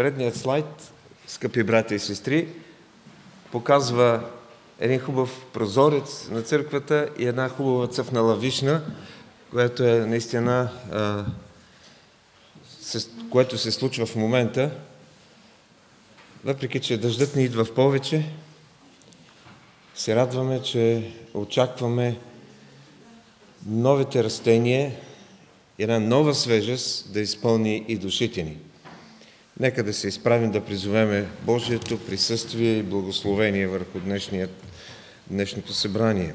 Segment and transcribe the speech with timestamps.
[0.00, 0.92] Предният слайд,
[1.26, 2.48] скъпи брати и сестри,
[3.52, 4.30] показва
[4.78, 8.82] един хубав прозорец на църквата и една хубава цъфна лавишна,
[9.50, 11.24] което е наистина, а,
[12.80, 14.70] се, което се случва в момента.
[16.44, 18.30] Въпреки, че дъждът ни идва в повече,
[19.94, 22.18] се радваме, че очакваме
[23.66, 24.92] новите растения,
[25.78, 28.56] една нова свежест да изпълни и душите ни.
[29.60, 34.50] Нека да се изправим да призовеме Божието присъствие и благословение върху днешният,
[35.30, 36.34] днешното събрание.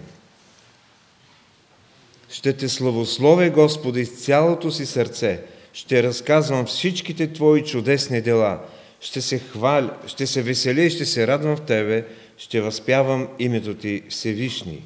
[2.29, 5.41] Ще те славословя, Господи, с цялото си сърце.
[5.73, 8.59] Ще разказвам всичките Твои чудесни дела.
[8.99, 12.05] Ще се хваля, ще се веселя и ще се радвам в Тебе.
[12.37, 14.83] Ще възпявам името Ти Всевишни.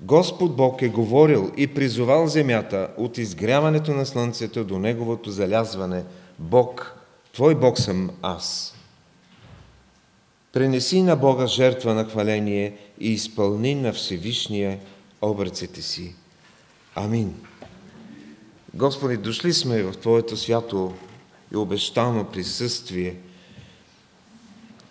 [0.00, 6.04] Господ Бог е говорил и призовал земята от изгряването на слънцето до неговото залязване.
[6.38, 6.96] Бог,
[7.32, 8.74] Твой Бог съм аз.
[10.52, 14.78] Пренеси на Бога жертва на хваление и изпълни на Всевишния
[15.22, 16.14] обръците си.
[16.94, 17.34] Амин.
[18.74, 20.94] Господи, дошли сме в Твоето свято
[21.52, 23.16] и обещано присъствие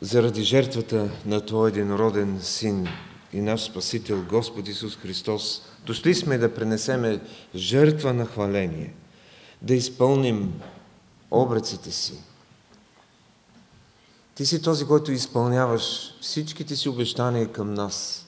[0.01, 2.87] заради жертвата на Твой единороден Син,
[3.33, 7.21] и наш Спасител Господ Исус Христос, дошли сме да пренесеме
[7.55, 8.93] жертва на хваление,
[9.61, 10.61] да изпълним
[11.31, 12.13] обръците си.
[14.35, 18.25] Ти си този, който изпълняваш всичките си обещания към нас.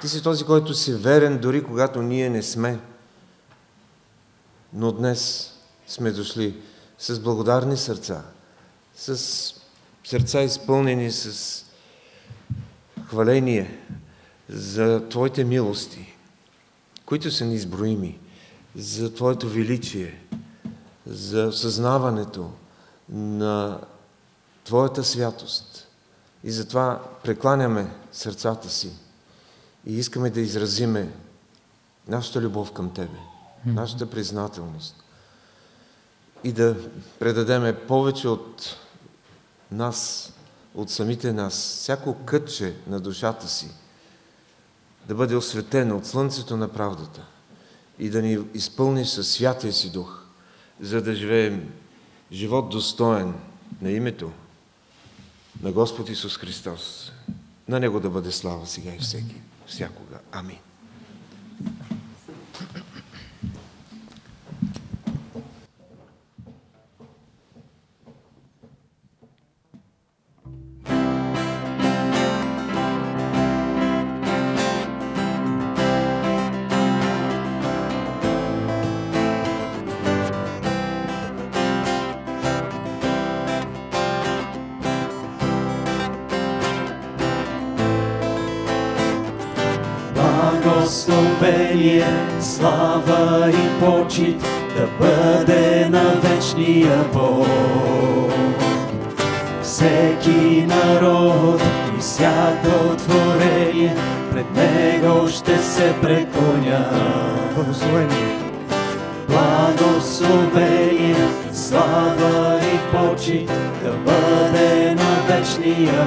[0.00, 2.78] Ти си този, който си верен, дори когато ние не сме.
[4.72, 5.52] Но днес
[5.86, 6.56] сме дошли
[6.98, 8.22] с благодарни сърца,
[8.96, 9.16] с
[10.04, 11.64] сърца изпълнени с
[13.06, 13.78] хваление,
[14.48, 16.16] за Твоите милости,
[17.06, 18.18] които са неизброими,
[18.76, 20.24] за Твоето величие,
[21.06, 22.50] за осъзнаването
[23.08, 23.80] на
[24.64, 25.88] Твоята святост.
[26.44, 28.92] И затова прекланяме сърцата си
[29.86, 31.12] и искаме да изразиме
[32.08, 33.18] нашата любов към Тебе,
[33.66, 35.04] нашата признателност
[36.44, 36.76] и да
[37.18, 38.76] предадеме повече от
[39.70, 40.32] нас,
[40.74, 43.70] от самите нас, всяко кътче на душата си–
[45.08, 47.26] да бъде осветена от слънцето на правдата
[47.98, 50.22] и да ни изпълни със святия си дух,
[50.80, 51.72] за да живеем
[52.32, 53.34] живот достоен
[53.80, 54.32] на името
[55.62, 57.12] на Господ Исус Христос.
[57.68, 60.18] На Него да бъде слава сега и всеки, всякога.
[60.32, 60.58] Амин.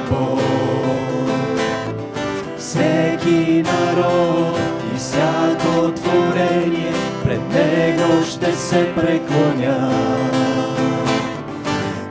[0.09, 0.39] Бог.
[2.57, 4.59] Всеки народ
[4.95, 9.91] и всяко творение пред Него ще се преклоня.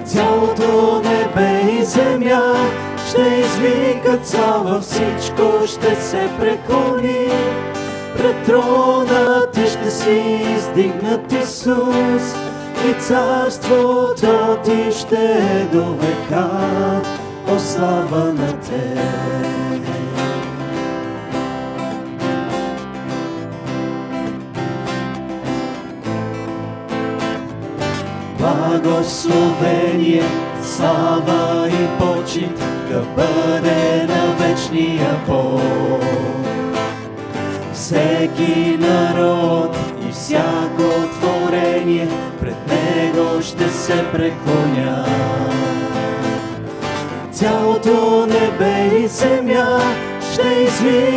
[0.05, 2.55] Цялото небе и земя
[3.09, 7.28] ще извикат слава, всичко ще се преклони.
[8.17, 12.34] Пред трона ти ще си издигнат Исус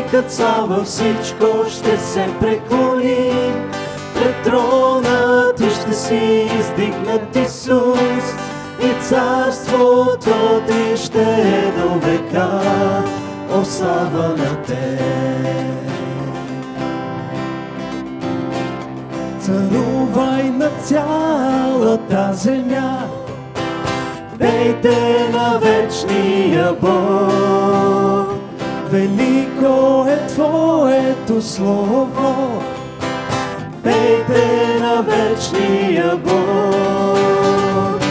[0.07, 2.76] извикат слава, всичко ще се преклони
[35.37, 38.01] вечния Бог.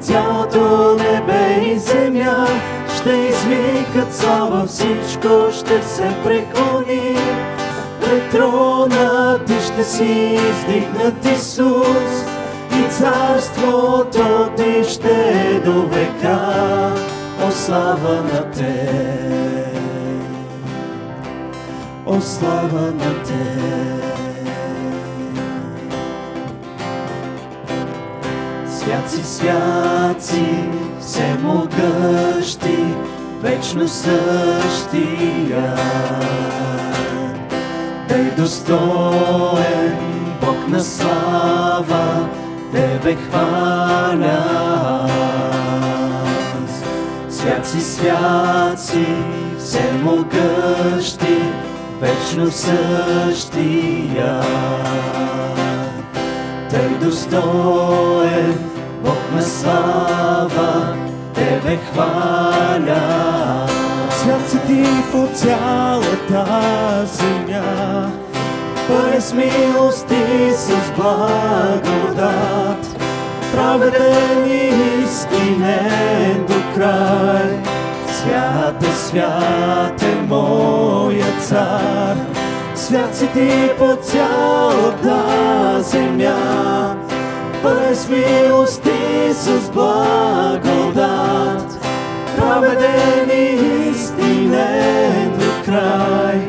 [0.00, 2.46] Цялото небе и земя
[2.96, 7.16] ще извикат слава, всичко ще се преклони.
[8.00, 12.24] Пред трона ти ще си издигнат Исус
[12.72, 16.38] и царството ти ще е до века.
[17.46, 18.90] О, слава на Те!
[22.06, 24.25] О, слава на Те!
[28.86, 30.46] Свяци, свяци,
[31.00, 32.84] всемогъщи,
[33.42, 35.74] вечно същия.
[38.08, 39.96] Дай достоен
[40.40, 42.28] Бог на слава,
[42.72, 44.38] Тебе хваля
[46.64, 46.84] аз.
[47.36, 49.06] Свяци, свяци,
[49.58, 51.42] всемогъщи,
[52.00, 54.40] вечно същия.
[56.70, 60.94] Тъй достоен Бог на слава,
[61.34, 63.66] Тебе хваля.
[64.10, 66.46] Свят си ти по цялата
[67.06, 68.10] земя,
[68.88, 72.96] пълен с милост и с благодат,
[73.52, 74.72] праведен и
[75.04, 77.58] истинен до край.
[78.12, 82.16] Свят е, свят е моя цар,
[82.74, 85.16] свят си ти по цялата
[85.80, 86.96] земя,
[87.66, 91.06] пълен с милост и с благодат,
[92.36, 96.40] праведен и истинен до край.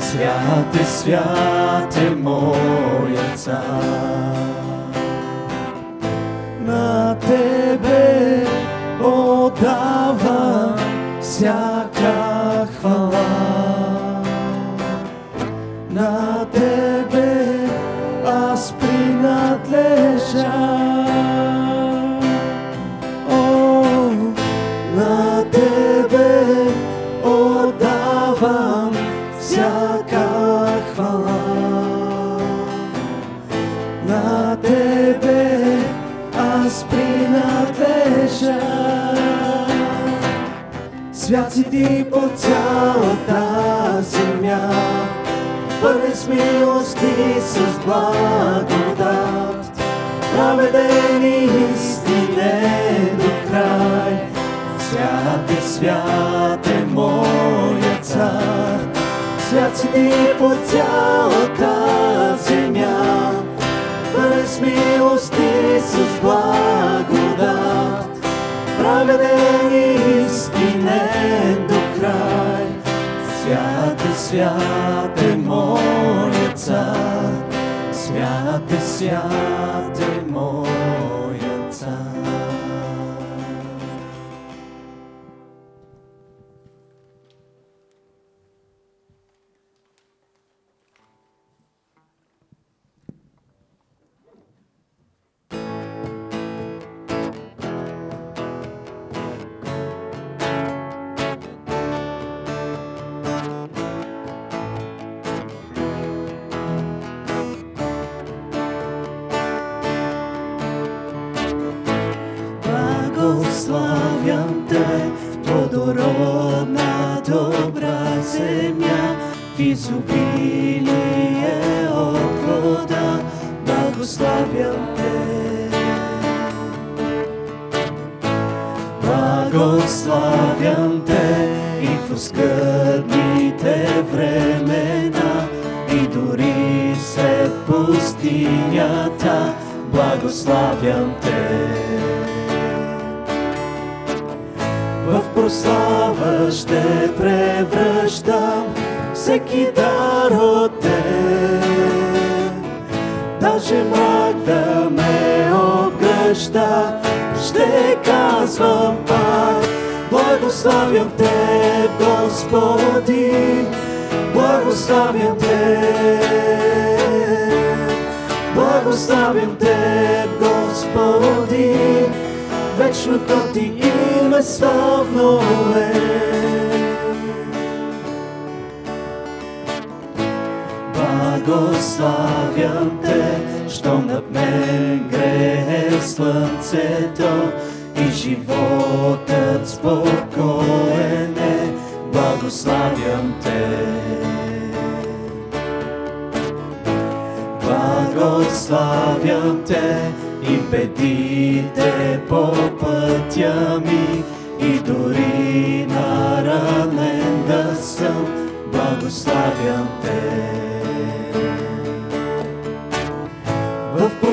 [0.00, 3.52] Свят е, свят е моя цар.
[6.60, 8.46] На Тебе
[9.00, 10.76] отдавам
[11.20, 11.75] всяка
[41.26, 43.42] Свят си ти по цялата
[44.02, 44.70] земя,
[45.82, 49.82] пълен с милост и с благодат,
[50.36, 54.18] праведен и истинен до край.
[54.78, 58.78] Свят е, свят е моя цар,
[59.48, 61.74] свят си ти по цялата
[62.38, 63.32] земя,
[64.16, 65.25] пълен с милост
[74.26, 77.44] Свят е, свят е моя цар,
[77.92, 80.75] свят е, свят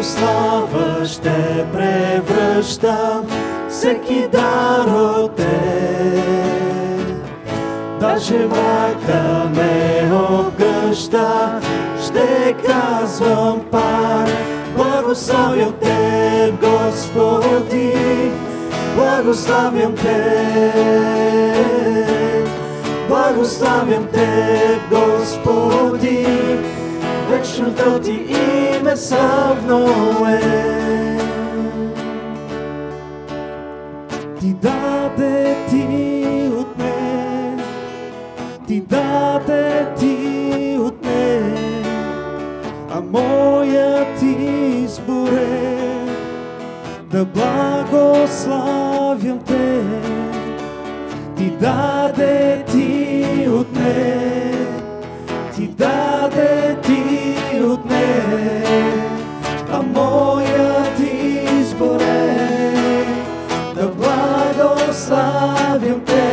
[0.03, 3.25] В прослава ще превръщам
[3.69, 6.23] всеки дар от Те.
[7.99, 11.59] Даже враг да ме обгръща,
[12.05, 14.29] ще казвам пак,
[14.77, 17.93] благославям Те, Господи,
[18.95, 20.73] благославям Те.
[23.07, 26.27] Благославям Те, Господи,
[27.33, 29.87] вечното Ти име славно
[30.27, 30.39] е.
[34.39, 35.87] Ти даде Ти
[36.57, 37.59] от мен,
[38.67, 41.83] Ти даде Ти от мен,
[42.91, 45.77] а моят избор е
[47.11, 49.81] да благославям Те.
[51.37, 54.67] Ти даде Ти от мен,
[55.55, 57.12] Ти даде Ти
[57.63, 58.63] от мен,
[59.71, 63.05] а моят избор е
[63.75, 66.31] да благославям Те.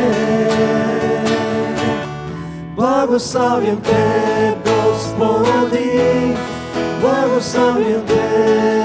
[2.75, 6.35] Благославям Те, Господи,
[7.01, 8.83] благославям Те.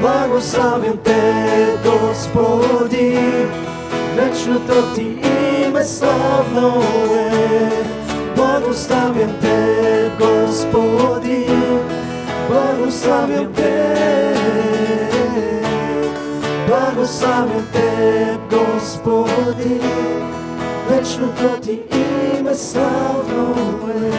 [0.00, 3.18] Благославям Те, Господи,
[4.16, 5.06] вечното Ти
[5.66, 6.82] име славно
[7.14, 7.69] е.
[8.50, 11.46] Благославям Те, Господи,
[12.48, 14.34] благославям Те.
[16.66, 19.80] Благославям Те, Господи,
[20.88, 21.80] вечното Ти
[22.38, 23.54] име славно
[23.94, 24.10] е.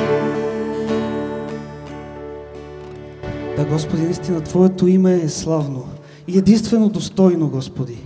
[3.58, 5.84] Да, Господи, наистина Твоето име е славно
[6.28, 7.98] и единствено достойно, Господи,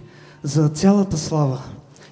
[0.44, 1.60] за цялата слава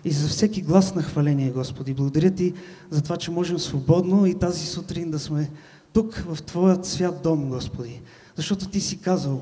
[0.05, 1.93] и за всеки глас на хваление, Господи.
[1.93, 2.53] Благодаря Ти
[2.89, 5.51] за това, че можем свободно и тази сутрин да сме
[5.93, 8.01] тук в Твоят свят дом, Господи.
[8.35, 9.41] Защото Ти си казал,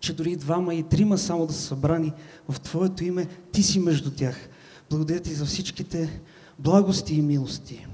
[0.00, 2.12] че дори двама и трима само да са събрани
[2.48, 4.48] в Твоето име, Ти си между тях.
[4.90, 6.20] Благодаря Ти за всичките
[6.58, 7.86] благости и милости.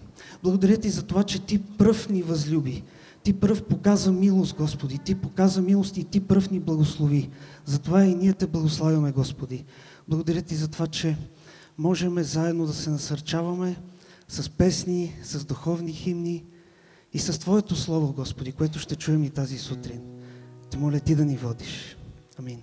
[0.43, 2.83] Благодаря Ти за това, че Ти пръв ни възлюби.
[3.23, 4.99] Ти пръв показа милост, Господи.
[4.99, 7.31] Ти показа милост и Ти пръв ни благослови.
[7.65, 9.65] Затова и ние Те благославяме, Господи.
[10.09, 11.17] Благодаря Ти за това, че
[11.79, 13.77] можем заедно да се насърчаваме
[14.29, 16.45] с песни, с духовни химни
[17.13, 20.01] и с Твоето Слово, Господи, което ще чуем и тази сутрин.
[20.71, 21.97] Те моля Ти да ни водиш.
[22.39, 22.63] Амин.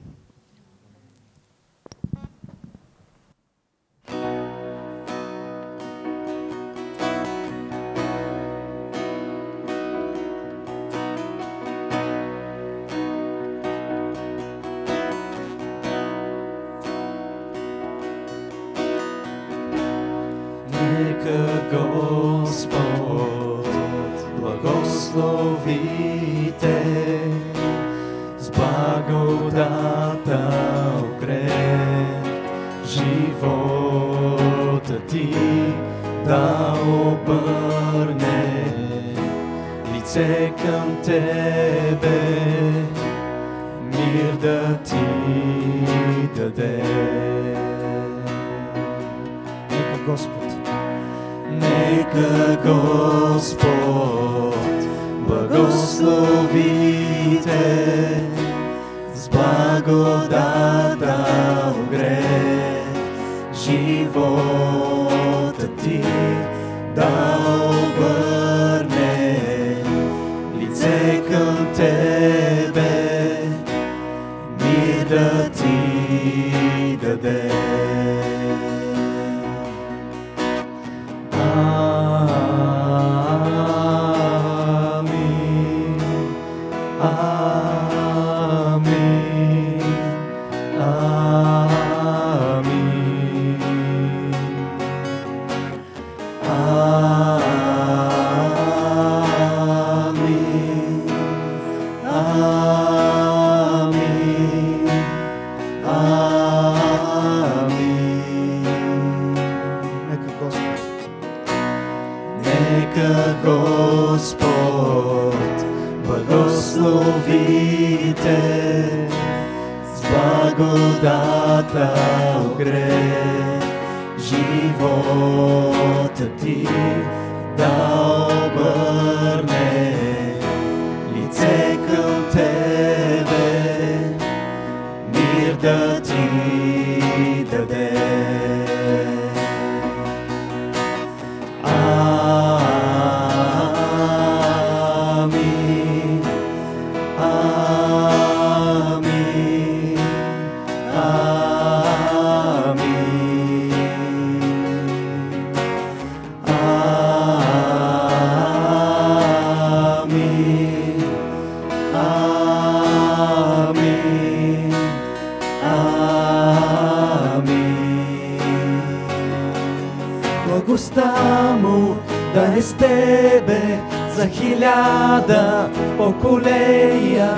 [175.26, 177.34] Хиляда поколения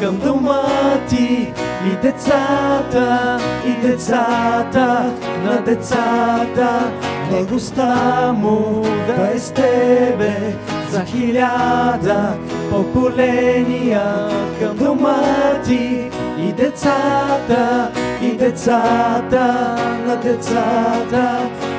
[0.00, 0.62] към дома
[1.08, 1.52] ти
[1.86, 5.12] и децата, и децата
[5.44, 6.92] на децата.
[7.30, 10.54] Благостта му да е с тебе
[10.90, 12.34] за хиляда
[12.70, 14.28] поколения
[14.60, 15.22] към дома
[15.64, 17.90] ти и децата,
[18.22, 21.38] и децата на децата.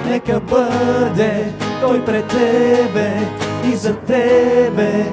[0.09, 3.11] Нека бъде той пред тебе
[3.71, 5.05] и за тебе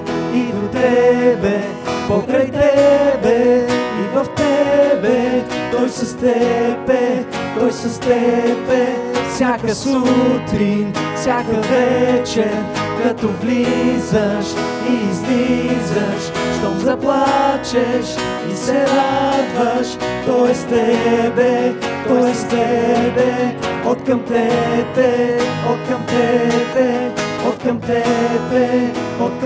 [0.80, 1.62] тебе,
[2.08, 3.66] покрай тебе
[4.00, 5.44] и в тебе.
[5.80, 7.24] Той с тебе,
[7.58, 8.96] той с тебе,
[9.34, 12.56] всяка сутрин, всяка вечер,
[13.02, 14.46] като влизаш
[14.90, 18.16] и излизаш, щом заплачеш
[18.52, 19.88] и се радваш,
[20.26, 21.74] той е с тебе,
[22.08, 23.56] той е с тебе,
[23.86, 25.38] от към тебе,
[25.70, 27.10] от към тебе,
[27.60, 29.40] от към тебе, от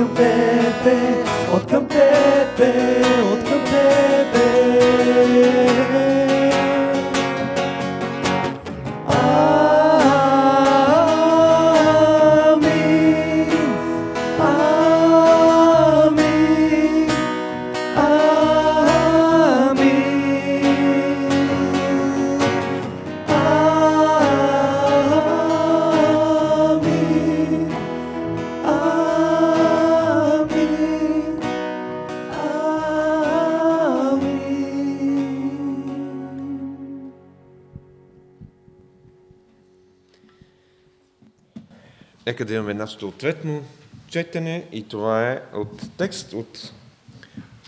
[42.34, 43.62] Нека да имаме нашето ответно
[44.08, 46.72] четене и това е от текст от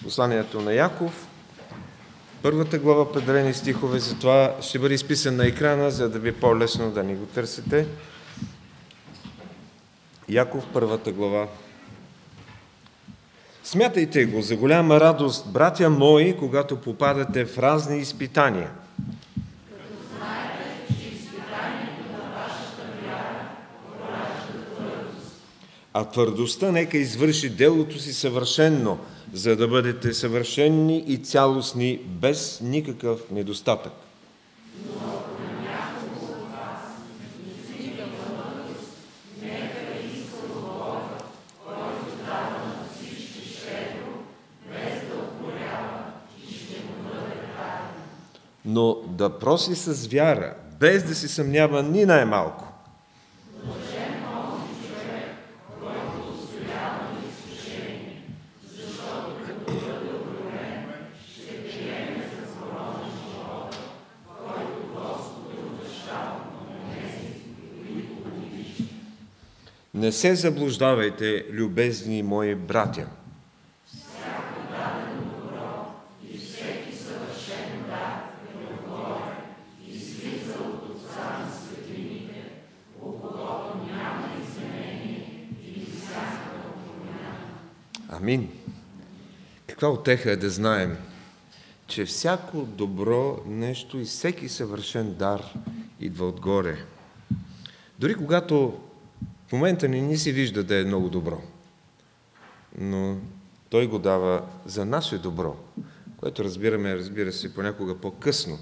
[0.02, 1.26] посланието на Яков,
[2.42, 6.90] първата глава, определени стихове, затова ще бъде изписан на екрана, за да ви е по-лесно
[6.90, 7.86] да ни го търсите.
[10.28, 11.48] Яков, първата глава.
[13.64, 18.70] Смятайте го за голяма радост, братя мои, когато попадате в разни изпитания–
[25.98, 28.98] а твърдостта нека извърши делото си съвършенно,
[29.32, 33.92] за да бъдете съвършенни и цялостни, без никакъв недостатък.
[48.64, 52.75] Но да проси с вяра, без да се съмнява ни най-малко.
[70.16, 73.06] Се заблуждавайте, любезни мои братя.
[88.08, 88.48] Амин.
[89.66, 90.96] Каква отеха е да знаем,
[91.86, 95.54] че всяко добро нещо и всеки съвършен дар
[96.00, 96.78] идва отгоре.
[97.98, 98.80] Дори когато
[99.48, 101.40] в момента не ни се вижда да е много добро,
[102.78, 103.16] но
[103.70, 105.56] Той го дава за наше добро,
[106.16, 108.58] което разбираме, разбира се, понякога по-късно.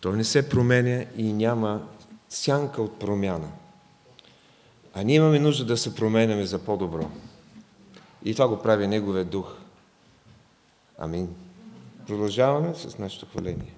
[0.00, 1.88] Той не се променя и няма
[2.28, 3.48] сянка от промяна.
[4.94, 7.10] А ние имаме нужда да се променяме за по-добро.
[8.24, 9.54] И това го прави Неговия дух.
[10.98, 11.28] Амин.
[12.06, 13.74] Продължаваме с нашето хваление.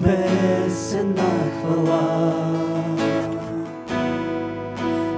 [0.00, 2.34] Песен на хвала.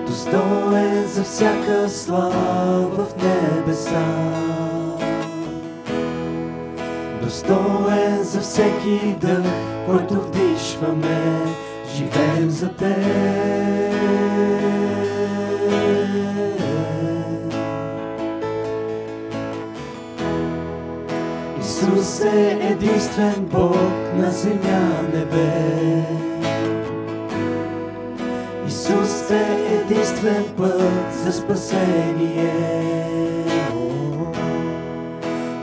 [0.07, 4.05] Достоен за всяка слава в небеса.
[7.23, 9.45] Достоен за всеки дъх,
[9.87, 11.39] който вдишваме,
[11.97, 13.90] живеем за Теб.
[22.25, 23.77] Е единствен Бог
[24.17, 26.05] на земя небе.
[28.67, 32.53] Исус е единствен път за спасение.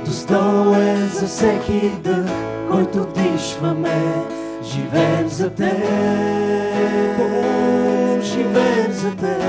[0.05, 2.31] Достоен за всеки дъх,
[2.71, 4.13] който вдишваме,
[4.63, 5.73] живеем за Теб.
[7.19, 9.43] О, Живеем за Теб.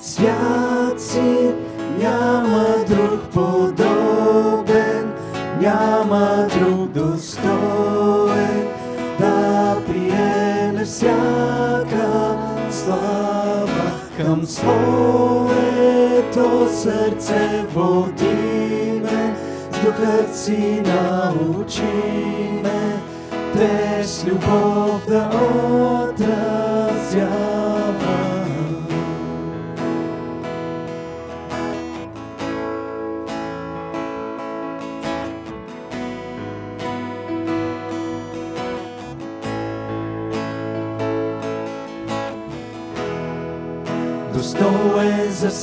[0.00, 1.50] Свят си,
[1.98, 3.23] няма друг
[5.64, 8.68] няма друг достоен
[9.18, 12.36] да приеме всяка
[12.70, 15.46] слава към своето
[16.72, 19.36] сърце водиме,
[19.72, 21.82] с духът си научиме,
[23.52, 26.63] те с любов да отразява.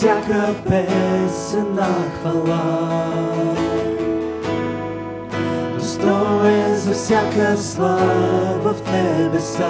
[0.01, 1.87] Всяка песен на
[2.21, 3.05] хвала.
[5.77, 9.69] Достоен за всяка слава в небеса.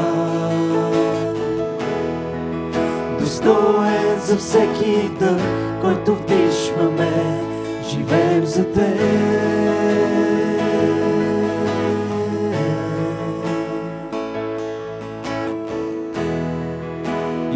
[3.20, 5.42] Достоен за всеки дъх,
[5.82, 7.42] който вдишваме,
[7.90, 10.31] живеем за Теб.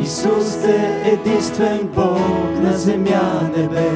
[0.06, 3.92] Исус е единствен Бог на земя небе.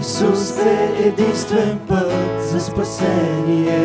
[0.00, 2.12] Исус е единствен път
[2.50, 3.80] за спасение.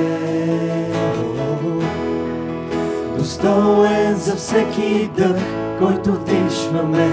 [3.17, 5.43] Достоен за всеки дъх,
[5.79, 7.11] който вдишваме,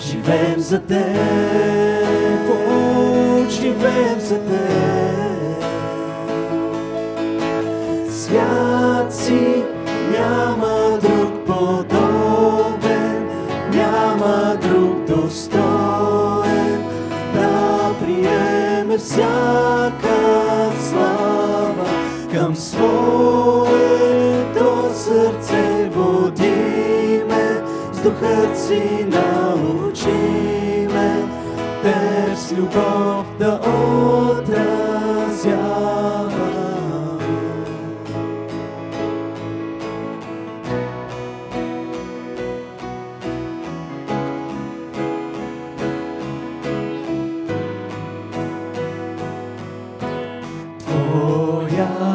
[0.00, 1.16] живеем за Теб.
[2.70, 5.64] О, живеем за Теб.
[8.10, 9.64] Свят си,
[10.10, 10.73] няма
[11.64, 13.28] подобен,
[13.70, 16.84] няма друг достоен
[17.34, 20.16] да приеме всяка
[20.90, 21.86] слава
[22.32, 23.74] към своето
[24.94, 30.48] сърце водиме, с духът си научиме,
[31.82, 33.60] Теб с любов да
[34.34, 35.73] отразява.
[51.74, 52.13] Твоята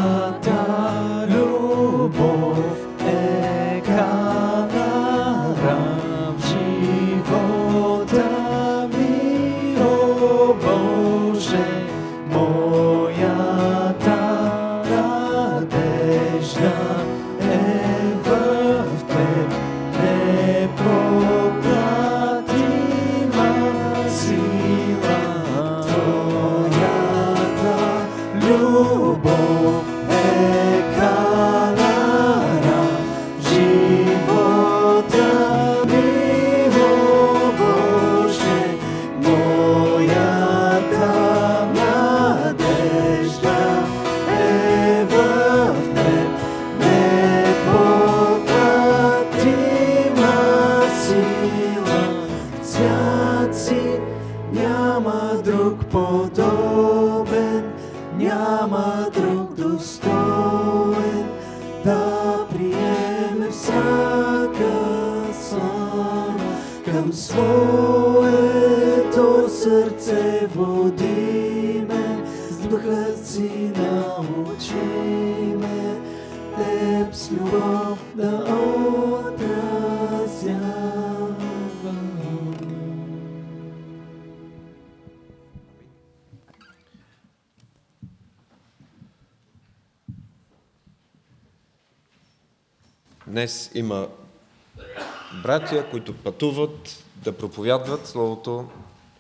[96.40, 98.66] пътуват да проповядват Словото.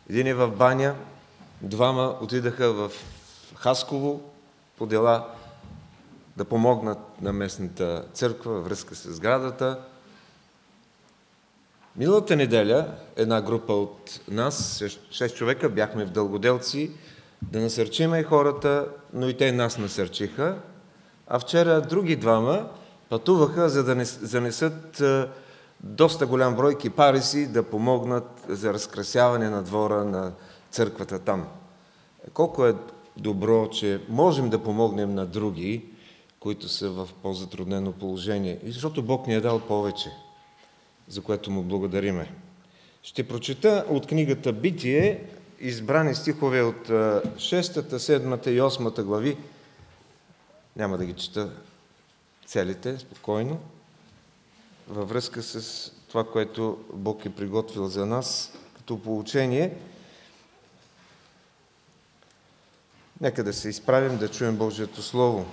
[0.10, 0.96] Един е в баня,
[1.62, 2.92] двама отидаха в
[3.56, 4.22] Хасково
[4.78, 5.28] по дела
[6.38, 9.80] да помогнат на местната църква във връзка с сградата.
[11.96, 16.92] Миналата неделя една група от нас, 6 човека, бяхме в Дългоделци,
[17.42, 20.58] да насърчиме хората, но и те нас насърчиха.
[21.28, 22.70] А вчера други двама
[23.10, 25.04] пътуваха, за да занесат
[25.84, 30.34] доста голям брой кипариси да помогнат за разкрасяване на двора на
[30.72, 31.48] църквата там.
[32.34, 32.76] Колко е
[33.18, 35.86] добро, че можем да помогнем на други,
[36.40, 38.60] които са в по-затруднено положение.
[38.64, 40.10] И защото Бог ни е дал повече,
[41.08, 42.34] за което му благодариме.
[43.04, 45.26] Ще прочета от книгата Битие,
[45.60, 49.38] избрани стихове от 6, 7 и 8 глави.
[50.76, 51.50] Няма да ги чета
[52.46, 53.60] целите, спокойно.
[54.90, 59.74] Във връзка с това, което Бог е приготвил за нас като получение.
[63.22, 65.46] Нека да се изправим да чуем Божието Слово.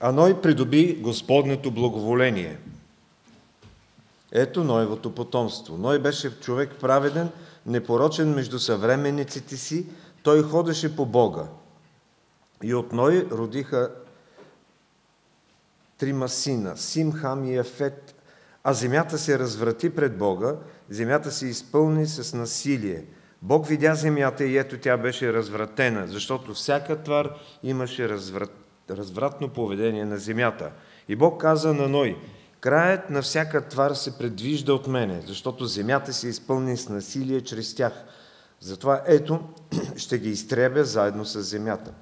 [0.00, 2.58] А Ной придоби Господнето благоволение.
[4.32, 5.76] Ето Ноевото потомство.
[5.76, 7.30] Ной беше човек праведен,
[7.66, 9.86] непорочен между съвременниците си,
[10.22, 11.46] той ходеше по Бога.
[12.64, 13.90] И от Ной родиха
[15.98, 18.14] трима сина, Сим, Хам и Ефет,
[18.62, 20.56] а земята се разврати пред Бога,
[20.90, 23.04] земята се изпълни с насилие.
[23.42, 27.30] Бог видя земята и ето тя беше развратена, защото всяка твар
[27.62, 28.52] имаше разврат,
[28.90, 30.70] развратно поведение на земята.
[31.08, 32.18] И Бог каза на Ной,
[32.60, 37.74] краят на всяка твар се предвижда от мене, защото земята се изпълни с насилие чрез
[37.74, 38.04] тях.
[38.60, 39.40] Затова ето,
[39.96, 41.92] ще ги изтребя заедно с земята.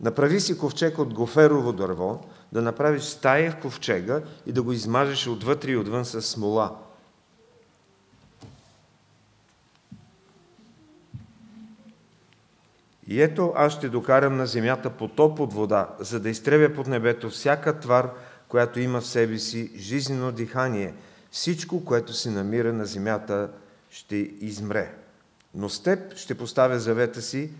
[0.00, 2.20] Направи си ковчег от гоферово дърво,
[2.52, 6.76] да направиш стая в ковчега и да го измажеш отвътре и отвън с смола.
[13.06, 17.30] И ето аз ще докарам на земята потоп от вода, за да изтребя под небето
[17.30, 18.10] всяка твар,
[18.48, 20.94] която има в себе си жизнено дихание.
[21.30, 23.50] Всичко, което се намира на земята,
[23.90, 24.94] ще измре.
[25.54, 27.50] Но с теб ще поставя завета си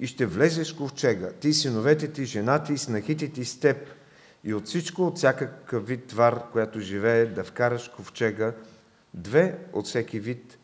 [0.00, 3.76] и ще влезеш в ковчега, ти, синовете ти, жената и снахите ти с теб,
[4.44, 8.52] и от всичко, от всякакъв вид твар, която живее, да вкараш ковчега,
[9.14, 10.58] две от всеки вид,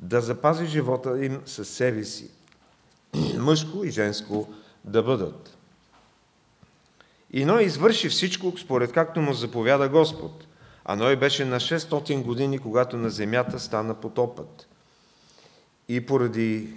[0.00, 2.30] да запази живота им със себе си.
[3.38, 4.48] Мъжко и женско
[4.84, 5.56] да бъдат.
[7.32, 10.46] И Ной извърши всичко, според както му заповяда Господ.
[10.84, 14.68] А Ной беше на 600 години, когато на земята стана потопът.
[15.88, 16.74] И поради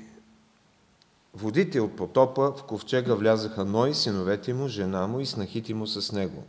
[1.34, 6.12] водите от потопа в ковчега влязаха Ной, синовете му, жена му и снахите му с
[6.12, 6.44] него.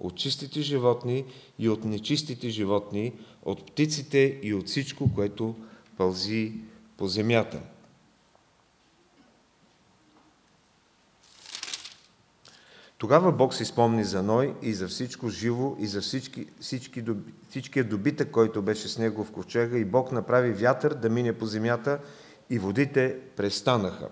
[0.00, 1.24] От чистите животни
[1.58, 5.54] и от нечистите животни, от птиците и от всичко, което
[5.96, 6.52] пълзи
[6.96, 7.60] по земята.
[12.98, 17.04] Тогава Бог се спомни за Ной и за всичко живо и за всички, всички,
[17.50, 21.46] всичкия добитък, който беше с него в ковчега и Бог направи вятър да мине по
[21.46, 21.98] земята
[22.50, 24.08] и водите престанаха.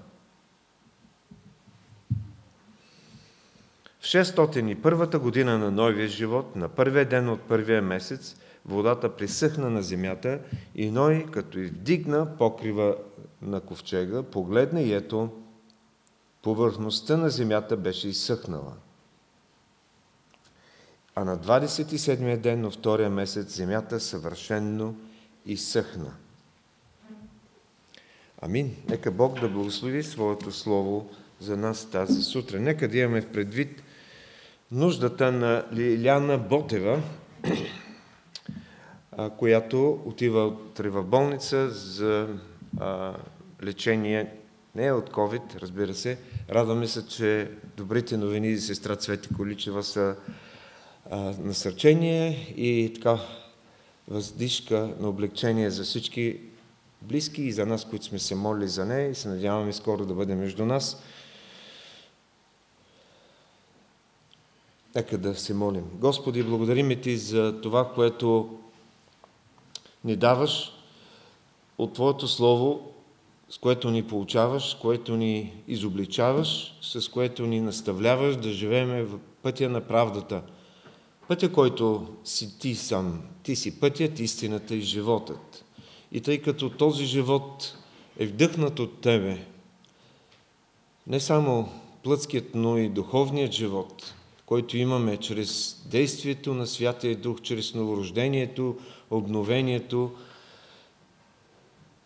[4.01, 9.83] В 601 година на новия живот, на първия ден от първия месец, водата присъхна на
[9.83, 10.41] земята
[10.75, 12.97] и Ной, като издигна покрива
[13.43, 15.31] на ковчега, погледна и ето,
[16.43, 18.73] повърхността на земята беше изсъхнала.
[21.15, 24.97] А на 27-я ден на втория месец земята съвършенно
[25.47, 26.13] изсъхна.
[28.43, 28.77] Амин.
[28.89, 32.63] Нека Бог да благослови Своето Слово за нас тази сутрин.
[32.63, 33.83] Нека да имаме в предвид
[34.73, 37.03] нуждата на Лиляна Ботева,
[39.39, 42.29] която отива утре в болница за
[43.63, 44.33] лечение
[44.75, 46.19] не от COVID, разбира се.
[46.51, 50.17] Радваме се, че добрите новини за сестра Цвети Количева са
[51.39, 53.19] насърчение и така
[54.09, 56.48] въздишка на облегчение за всички
[57.03, 60.15] близки и за нас, които сме се молили за нея и се надяваме скоро да
[60.15, 61.03] бъде между нас.
[64.95, 65.85] Нека да се молим.
[65.95, 68.59] Господи, благодариме Ти за това, което
[70.05, 70.73] ни даваш
[71.79, 72.93] от Твоето Слово,
[73.51, 79.69] с което ни получаваш, което ни изобличаваш, с което ни наставляваш да живеем в пътя
[79.69, 80.43] на правдата.
[81.29, 83.23] Пътя, който си Ти сам.
[83.43, 85.48] Ти си пътят, истината и животът.
[86.13, 87.79] И тъй като този живот
[88.19, 89.47] е вдъхнат от Тебе,
[91.07, 94.15] не само плътският, но и духовният живот,
[94.47, 98.77] който имаме чрез действието на Святия Дух, чрез новорождението,
[99.11, 100.11] обновението.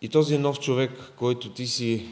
[0.01, 2.05] И този нов човек, който ти си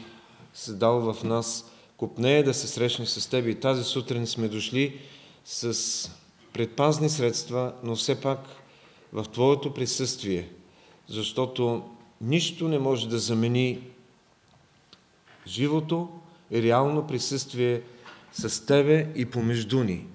[0.54, 3.46] създал в нас, купнее да се срещне с теб.
[3.46, 5.00] И тази сутрин сме дошли
[5.44, 6.10] с
[6.52, 8.38] предпазни средства, но все пак
[9.12, 10.48] в Твоето присъствие,
[11.12, 11.82] защото
[12.20, 13.78] нищо не може да замени
[15.46, 16.08] живото
[16.50, 17.82] и реално присъствие
[18.32, 20.06] с Тебе и помежду ни.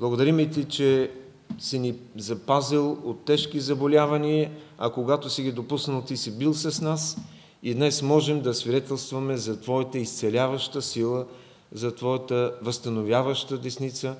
[0.00, 1.10] Благодарим Ти, че
[1.58, 6.80] си ни запазил от тежки заболявания, а когато си ги допуснал, Ти си бил с
[6.80, 7.18] нас
[7.62, 11.26] и днес можем да свидетелстваме за Твоята изцеляваща сила,
[11.72, 14.16] за Твоята възстановяваща десница,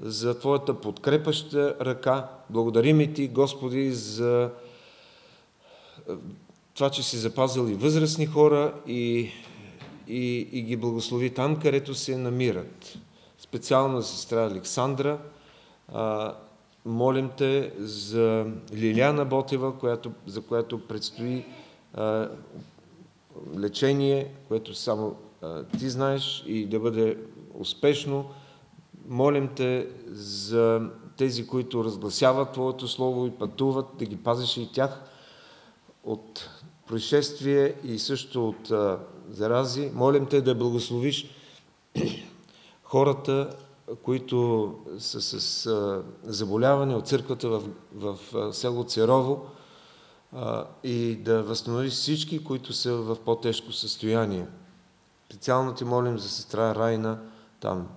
[0.00, 2.28] за Твоята подкрепаща ръка.
[2.50, 4.50] Благодарим Ти, Господи, за
[6.74, 9.30] това, че си запазил и възрастни хора и,
[10.08, 12.98] и, и ги благослови там, където се намират.
[13.38, 15.18] Специално сестра Александра,
[15.92, 16.34] а,
[16.84, 21.44] молим те за Лиляна Ботева, която, за която предстои
[21.94, 22.28] а,
[23.58, 27.18] лечение, което само а, ти знаеш и да бъде
[27.54, 28.30] успешно.
[29.08, 35.02] Молим те за тези, които разгласяват Твоето Слово и пътуват, да ги пазиш и тях
[36.04, 36.48] от
[36.88, 38.72] происшествие и също от
[39.30, 39.90] зарази.
[39.94, 41.26] Молим те да благословиш
[42.82, 43.50] хората,
[44.02, 47.62] които са с заболяване от църквата в,
[47.94, 48.18] в
[48.52, 49.46] село Церово
[50.84, 54.46] и да възстановиш всички, които са в по-тежко състояние.
[55.26, 57.18] Специално ти молим за сестра Райна
[57.60, 57.88] там.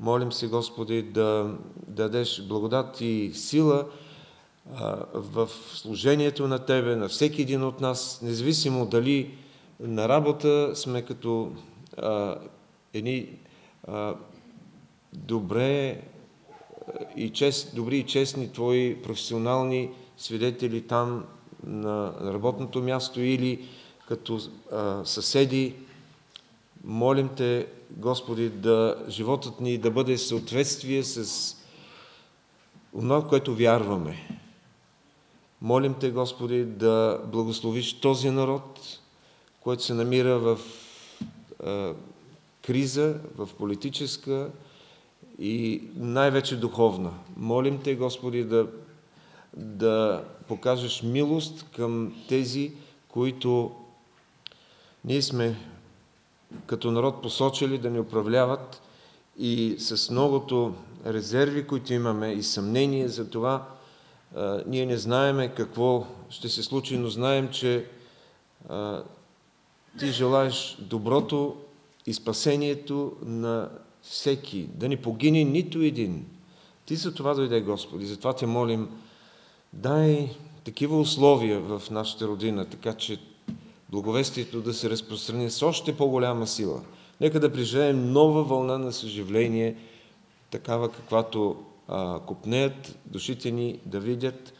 [0.00, 1.56] Молим се, Господи, да
[1.88, 3.86] дадеш благодат и сила,
[5.14, 9.34] в служението на Тебе, на всеки един от нас, независимо дали
[9.80, 11.52] на работа сме като
[11.96, 12.36] а,
[12.94, 13.28] едни
[13.88, 14.14] а,
[15.12, 16.02] добре
[17.16, 21.24] и чест, добри и честни Твои професионални свидетели там
[21.66, 23.64] на работното място или
[24.08, 24.40] като
[24.72, 25.74] а, съседи.
[26.84, 31.56] Молим Те, Господи, да животът ни да бъде в съответствие с
[32.92, 34.40] това, което вярваме
[35.62, 38.80] Молим Те, Господи, да благословиш този народ,
[39.60, 40.58] който се намира в
[42.62, 44.50] криза, в политическа
[45.38, 47.10] и най-вече духовна.
[47.36, 48.66] Молим Те, Господи, да,
[49.56, 52.72] да покажеш милост към тези,
[53.08, 53.74] които
[55.04, 55.56] ние сме
[56.66, 58.82] като народ посочили да ни управляват
[59.38, 60.74] и с многото
[61.06, 63.68] резерви, които имаме и съмнение за това,
[64.66, 67.86] ние не знаеме какво ще се случи, но знаем, че
[69.98, 71.56] ти желаеш доброто
[72.06, 73.68] и спасението на
[74.02, 76.26] всеки, да не погине нито един.
[76.86, 78.88] Ти за това дойде, Господи, затова те молим,
[79.72, 80.30] дай
[80.64, 83.18] такива условия в нашата родина, така че
[83.88, 86.82] благовестието да се разпространи с още по-голяма сила.
[87.20, 89.76] Нека да преживеем нова вълна на съживление,
[90.50, 91.56] такава каквато
[91.88, 94.52] а, купнеят душите ни да видят.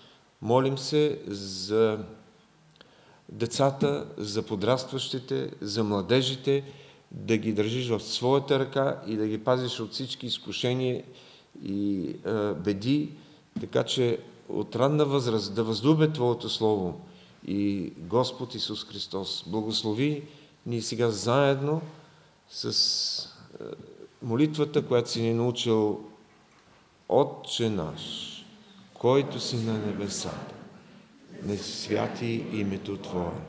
[0.42, 1.98] Молим се за
[3.28, 6.64] децата, за подрастващите, за младежите,
[7.10, 11.04] да ги държиш в своята ръка и да ги пазиш от всички изкушения
[11.64, 13.12] и а, беди,
[13.60, 17.00] така че от ранна възраст да възлюбят Твоето Слово
[17.46, 19.44] и Господ Исус Христос.
[19.46, 20.22] Благослови
[20.66, 21.82] ни сега заедно
[22.50, 23.28] с
[24.22, 26.00] молитвата, която си ни научил
[27.08, 28.32] Отче наш,
[28.94, 30.54] който си на небесата,
[31.42, 33.40] не святи името Твое,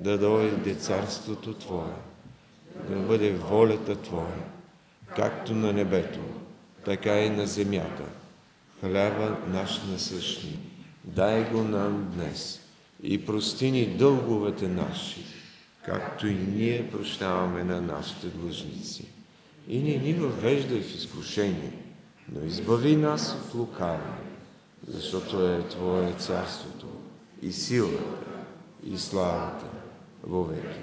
[0.00, 1.94] да дойде царството Твое,
[2.88, 4.44] да бъде волята Твоя,
[5.16, 6.20] както на небето,
[6.84, 8.04] така и на земята.
[8.80, 10.58] Хляба наш насъщни,
[11.04, 12.60] дай го нам днес
[13.02, 15.24] и прости ни дълговете наши,
[15.84, 19.08] както и ние прощаваме на нашите длъжници.
[19.68, 21.72] И не ни въвеждай в изкушение,
[22.32, 24.10] но избави нас от лукави,
[24.88, 26.86] защото е Твое царството
[27.42, 28.04] и силата
[28.84, 29.66] и славата
[30.26, 30.78] веки.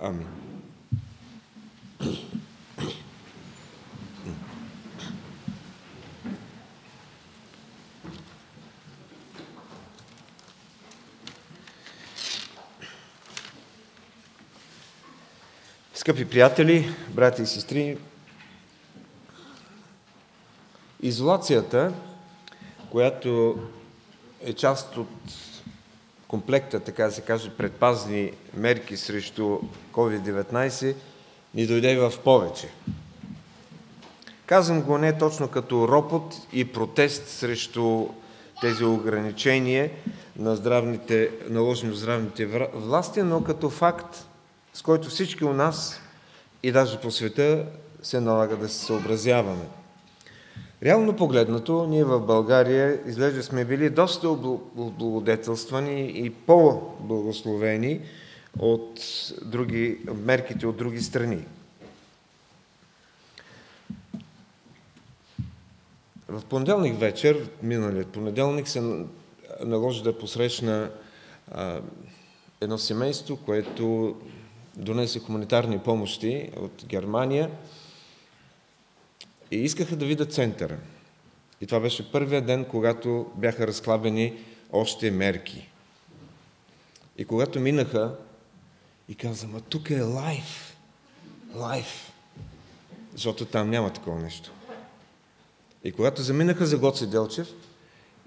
[0.00, 0.26] Амин.
[15.94, 17.98] Скъпи приятели, брати и сестри,
[21.02, 21.92] Изолацията,
[22.90, 23.58] която
[24.40, 25.08] е част от
[26.28, 29.58] комплекта, така да се каже, предпазни мерки срещу
[29.92, 30.94] COVID-19,
[31.54, 32.68] ни дойде в повече.
[34.46, 38.08] Казвам го не точно като ропот и протест срещу
[38.60, 39.90] тези ограничения
[40.36, 44.26] на здравните, наложени от здравните власти, но като факт,
[44.74, 46.00] с който всички у нас
[46.62, 47.66] и даже по света
[48.02, 49.81] се налага да се съобразяваме.
[50.84, 58.00] Реално погледнато, ние в България изглежда сме били доста облагодетелствани и по-благословени
[58.58, 59.00] от
[59.44, 61.44] други, мерките от други страни.
[66.28, 69.04] В понеделник вечер, миналият понеделник, се
[69.64, 70.90] наложи да посрещна
[71.50, 71.80] а,
[72.60, 74.16] едно семейство, което
[74.76, 77.50] донесе хуманитарни помощи от Германия
[79.52, 80.76] и искаха да видят центъра.
[81.60, 84.34] И това беше първия ден, когато бяха разклабени
[84.72, 85.68] още мерки.
[87.18, 88.14] И когато минаха
[89.08, 90.76] и каза, ма тук е лайф.
[91.54, 92.12] Лайф.
[93.12, 94.52] Защото там няма такова нещо.
[95.84, 97.48] И когато заминаха за Гоце Делчев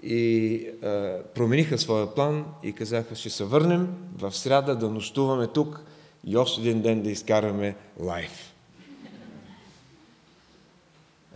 [0.02, 5.80] и а, промениха своя план и казаха, ще се върнем в сряда да нощуваме тук
[6.24, 8.55] и още един ден да изкараме лайф.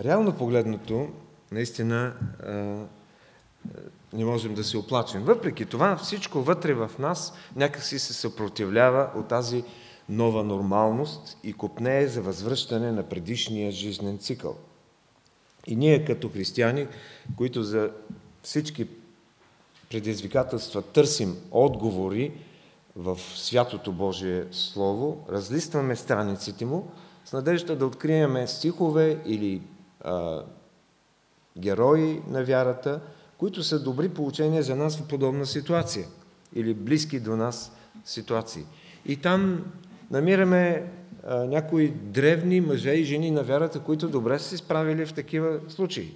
[0.05, 1.09] Реално погледнато,
[1.53, 2.12] наистина
[4.12, 5.22] не можем да се оплачем.
[5.22, 9.64] Въпреки това, всичко вътре в нас някакси се съпротивлява от тази
[10.09, 14.57] нова нормалност и копнее за възвръщане на предишния жизнен цикъл.
[15.66, 16.86] И ние като християни,
[17.36, 17.90] които за
[18.42, 18.88] всички
[19.90, 22.32] предизвикателства търсим отговори
[22.96, 26.90] в святото Божие Слово, разлистваме страниците му
[27.24, 29.62] с надежда да откриеме стихове или
[30.05, 30.42] а,
[31.59, 33.01] герои на вярата,
[33.38, 36.07] които са добри получения за нас в подобна ситуация
[36.55, 37.72] или близки до нас
[38.05, 38.64] ситуации.
[39.07, 39.64] И там
[40.11, 40.92] намираме
[41.26, 45.61] а, някои древни мъже и жени на вярата, които добре са се справили в такива
[45.68, 46.14] случаи.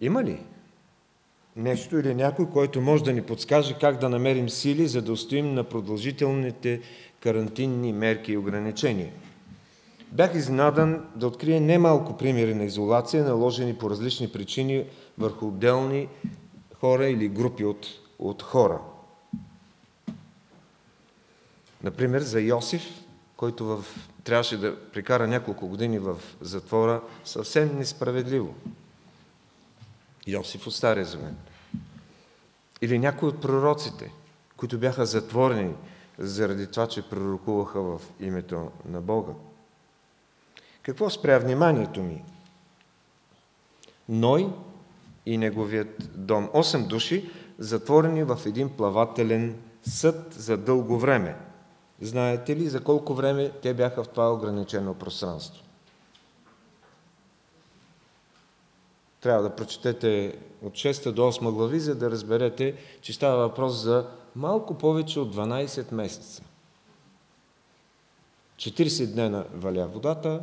[0.00, 0.42] Има ли
[1.56, 5.54] нещо или някой, който може да ни подскаже как да намерим сили, за да устоим
[5.54, 6.80] на продължителните
[7.20, 9.12] карантинни мерки и ограничения?
[10.12, 14.86] Бях изненадан да открия немалко примери на изолация, наложени по различни причини
[15.18, 16.08] върху отделни
[16.80, 17.86] хора или групи от,
[18.18, 18.80] от хора.
[21.82, 22.82] Например, за Йосиф,
[23.36, 23.84] който в,
[24.24, 28.54] трябваше да прекара няколко години в затвора, съвсем несправедливо.
[30.26, 31.34] Йосиф от Стария Завет.
[32.82, 34.12] Или някои от пророците,
[34.56, 35.74] които бяха затворени
[36.18, 39.32] заради това, че пророкуваха в името на Бога.
[40.82, 42.24] Какво спря вниманието ми?
[44.08, 44.52] Ной
[45.26, 46.50] и неговият дом.
[46.52, 51.36] Осем души, затворени в един плавателен съд за дълго време.
[52.00, 55.62] Знаете ли за колко време те бяха в това ограничено пространство?
[59.20, 64.08] Трябва да прочетете от 6 до 8 глави, за да разберете, че става въпрос за
[64.36, 66.42] малко повече от 12 месеца.
[68.56, 70.42] 40 днена валя водата,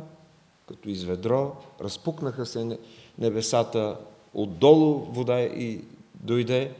[0.70, 2.78] като изведро, разпукнаха се
[3.18, 3.98] небесата,
[4.34, 6.74] отдолу вода и дойде.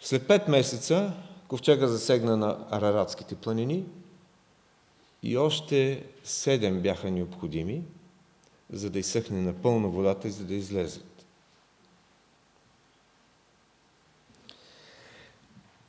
[0.00, 1.12] След пет месеца
[1.48, 3.84] ковчега засегна на Араратските планини
[5.22, 7.82] и още седем бяха необходими,
[8.72, 11.26] за да изсъхне напълно водата и за да излезат.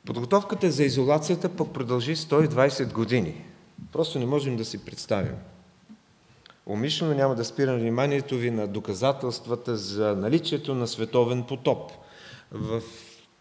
[0.06, 3.44] Подготовката за изолацията пък продължи 120 години.
[3.92, 5.36] Просто не можем да си представим.
[6.66, 11.92] Умишлено няма да спирам вниманието ви на доказателствата за наличието на световен потоп.
[12.52, 12.82] В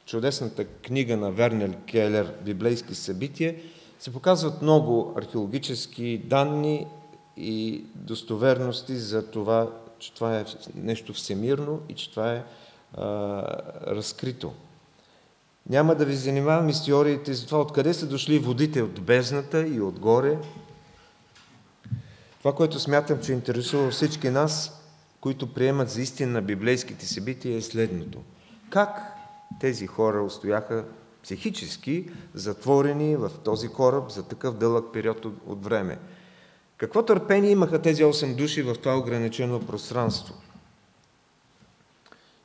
[0.06, 3.56] чудесната книга на Вернер Келер «Библейски събития»
[4.00, 6.88] се показват много археологически данни
[7.38, 10.46] и достоверности за това, че това е
[10.76, 12.44] нещо всемирно и че това е
[12.98, 13.04] а,
[13.88, 14.54] разкрито.
[15.70, 19.82] Няма да ви занимавам с теориите за това откъде са дошли водите от бездната и
[19.82, 20.38] отгоре,
[22.44, 24.82] това, което смятам, че интересува всички нас,
[25.22, 28.20] които приемат за истина библейските събития, е следното.
[28.70, 29.02] Как
[29.60, 30.86] тези хора устояха
[31.24, 36.00] психически затворени в този кораб за такъв дълъг период от, от време?
[36.78, 40.34] Какво търпение имаха тези 8 души в това ограничено пространство?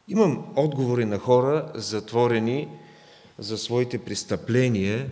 [0.09, 2.69] Имам отговори на хора, затворени
[3.39, 5.11] за своите престъпления,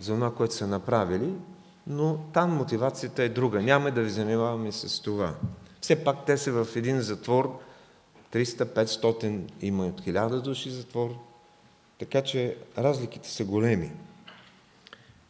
[0.00, 1.32] за това, което са направили,
[1.86, 3.62] но там мотивацията е друга.
[3.62, 5.34] Няма да ви занимаваме с това.
[5.80, 7.60] Все пак те са в един затвор,
[8.32, 11.10] 300-500 има от 1000 души затвор,
[11.98, 13.92] така че разликите са големи.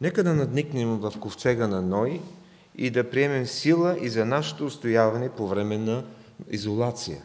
[0.01, 2.21] Нека да надникнем в ковчега на Ной
[2.75, 6.03] и да приемем сила и за нашето устояване по време на
[6.49, 7.21] изолация.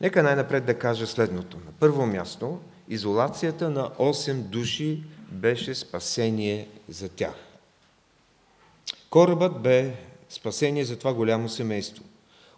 [0.00, 1.56] Нека най-напред да кажа следното.
[1.56, 2.58] На първо място,
[2.88, 7.51] изолацията на 8 души беше спасение за тях.
[9.12, 9.94] Корабът бе
[10.28, 12.04] спасение за това голямо семейство.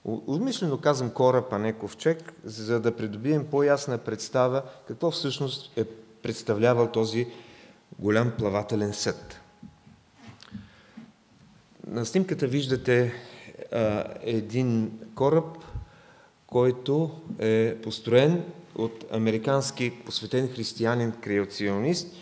[0.05, 5.85] Умишлено казвам кораб, а не ковчег, за да придобием по-ясна представа какво всъщност е
[6.23, 7.27] представлявал този
[7.99, 9.41] голям плавателен съд.
[11.87, 13.13] На снимката виждате
[13.73, 15.59] а, един кораб,
[16.47, 18.45] който е построен
[18.75, 22.17] от американски посветен християнин креационист,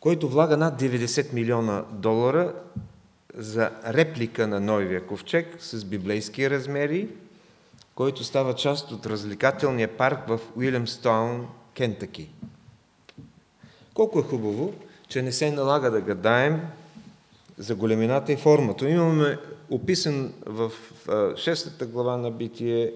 [0.00, 2.54] който влага над 90 милиона долара
[3.36, 7.08] за реплика на Нойвия ковчег с библейски размери,
[7.94, 12.30] който става част от развлекателния парк в Уилямстаун, Кентъки.
[13.94, 14.74] Колко е хубаво,
[15.08, 16.60] че не се налага да гадаем
[17.58, 18.88] за големината и формата.
[18.88, 19.38] Имаме
[19.70, 20.72] описан в
[21.36, 22.92] шестата глава на Битие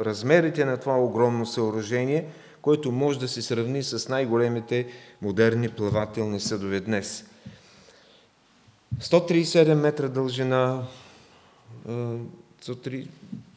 [0.00, 2.26] размерите на това огромно съоръжение,
[2.62, 4.86] което може да се сравни с най-големите
[5.22, 7.24] модерни плавателни съдове днес.
[9.00, 10.86] 137 метра дължина,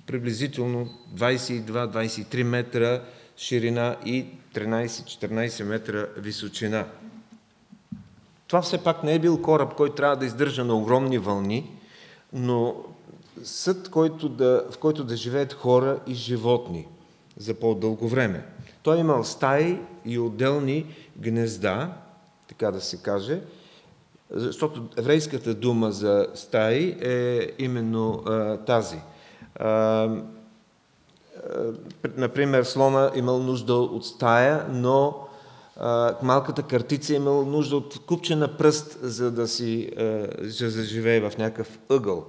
[0.05, 3.01] приблизително 22-23 метра
[3.37, 4.25] ширина и
[4.55, 6.85] 13-14 метра височина.
[8.47, 11.71] Това все пак не е бил кораб, който трябва да издържа на огромни вълни,
[12.33, 12.75] но
[13.43, 16.87] съд, който да, в който да живеят хора и животни
[17.37, 18.45] за по-дълго време.
[18.83, 20.85] Той е имал стаи и отделни
[21.17, 21.97] гнезда,
[22.47, 23.41] така да се каже,
[24.31, 29.01] защото еврейската дума за стаи е именно а, тази.
[29.55, 30.09] А,
[32.17, 35.27] например, слона имал нужда от стая, но
[35.77, 39.91] а, малката картица имал нужда от купче на пръст, за да си
[40.41, 42.25] за да живее в някакъв ъгъл.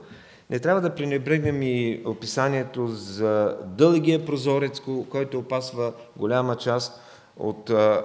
[0.51, 4.81] Не трябва да пренебрегнем и описанието за дългия прозорец,
[5.11, 7.01] който опасва голяма част
[7.37, 8.05] от а,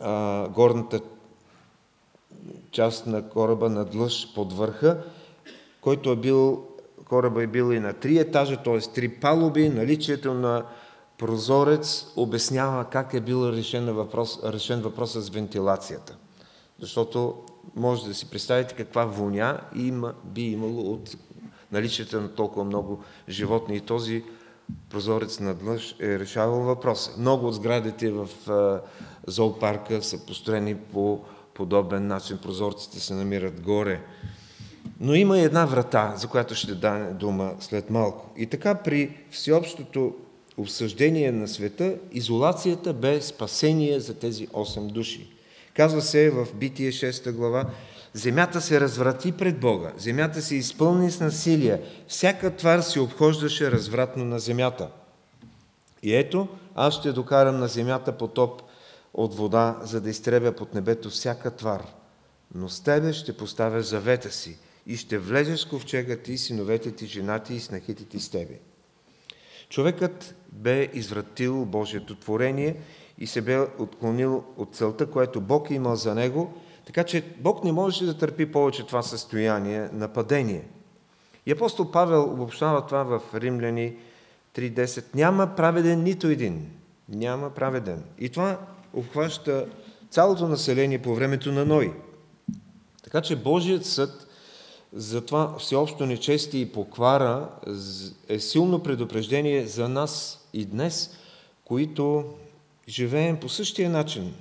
[0.00, 1.00] а, горната
[2.74, 4.98] част на кораба надлъж под върха,
[5.80, 6.64] който е бил,
[7.08, 8.80] кораба е бил и на три етажа, т.е.
[8.80, 10.64] три палуби, наличието на
[11.18, 16.16] прозорец обяснява как е бил решен, въпрос, решен въпроса с вентилацията.
[16.80, 17.34] Защото
[17.76, 21.16] може да си представите каква воня има, би имало от
[21.72, 23.76] наличието на толкова много животни.
[23.76, 24.24] И този
[24.90, 27.10] прозорец надлъж е решавал въпроса.
[27.18, 28.28] Много от сградите в
[29.26, 31.20] зоопарка са построени по
[31.54, 32.38] подобен начин.
[32.38, 34.00] Прозорците се намират горе.
[35.00, 38.30] Но има една врата, за която ще даде дума след малко.
[38.36, 40.14] И така при всеобщото
[40.56, 45.30] обсъждение на света, изолацията бе спасение за тези 8 души.
[45.74, 47.66] Казва се в Битие 6 глава,
[48.14, 54.24] Земята се разврати пред Бога, земята се изпълни с насилие, всяка твар се обхождаше развратно
[54.24, 54.88] на земята.
[56.02, 58.62] И ето, аз ще докарам на земята потоп
[59.14, 61.86] от вода, за да изтребя под небето всяка твар.
[62.54, 67.06] Но с тебе ще поставя завета си и ще влезеш с ковчега ти, синовете ти,
[67.06, 68.58] женати и снахите ти с тебе.
[69.68, 72.76] Човекът бе извратил Божието творение
[73.18, 76.54] и се бе отклонил от целта, което Бог е имал за него,
[76.86, 80.68] така че Бог не можеше да търпи повече това състояние на падение.
[81.46, 83.96] И апостол Павел обобщава това в Римляни
[84.56, 85.14] 3.10.
[85.14, 86.70] Няма праведен нито един.
[87.08, 88.04] Няма праведен.
[88.18, 88.58] И това
[88.94, 89.66] обхваща
[90.10, 91.94] цялото население по времето на Ной.
[93.02, 94.26] Така че Божият съд
[94.92, 97.48] за това всеобщо нечестие и поквара
[98.28, 101.16] е силно предупреждение за нас и днес,
[101.64, 102.24] които
[102.88, 104.34] живеем по същия начин.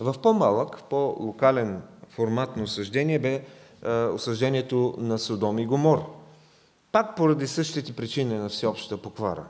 [0.00, 3.44] В по-малък, по-локален формат на осъждение бе
[4.14, 6.16] осъждението на Содом и Гомор.
[6.92, 9.44] Пак поради същите причини на всеобщата поквара.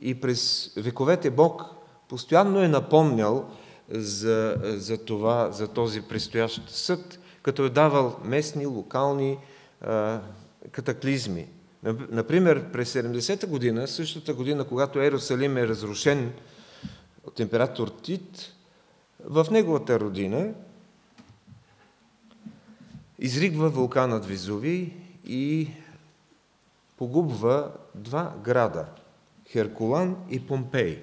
[0.00, 1.64] И през вековете Бог
[2.08, 3.50] постоянно е напомнял
[3.90, 9.38] за, за това, за този предстоящ съд, като е давал местни, локални
[9.80, 10.20] а,
[10.72, 11.48] катаклизми.
[12.10, 16.32] Например, през 70-та година, същата година, когато Ерусалим е разрушен
[17.24, 18.52] от император Тит,
[19.24, 20.52] в неговата родина
[23.18, 24.92] изригва вулканът Везувий
[25.24, 25.70] и
[26.96, 28.86] погубва два града–
[29.48, 31.02] Херкулан и Помпей.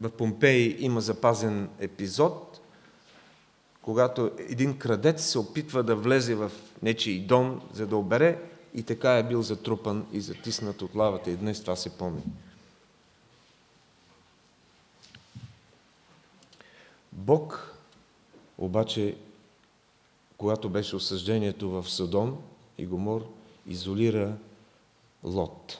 [0.00, 2.60] В Помпей има запазен епизод,
[3.82, 6.52] когато един крадец се опитва да влезе в
[6.82, 8.42] нечий дом, за да обере
[8.74, 12.22] и така е бил затрупан и затиснат от лавата и днес това се помни.
[17.12, 17.70] Бог
[18.60, 19.16] Обаче,
[20.36, 22.38] когато беше осъждението в Содом
[22.78, 23.26] и Гомор,
[23.66, 24.36] изолира
[25.24, 25.78] Лот.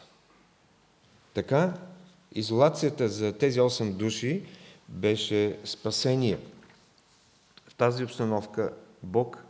[1.35, 1.73] Така,
[2.33, 4.43] изолацията за тези 8 души
[4.89, 6.39] беше спасение.
[7.69, 8.73] В тази обстановка
[9.03, 9.45] Бог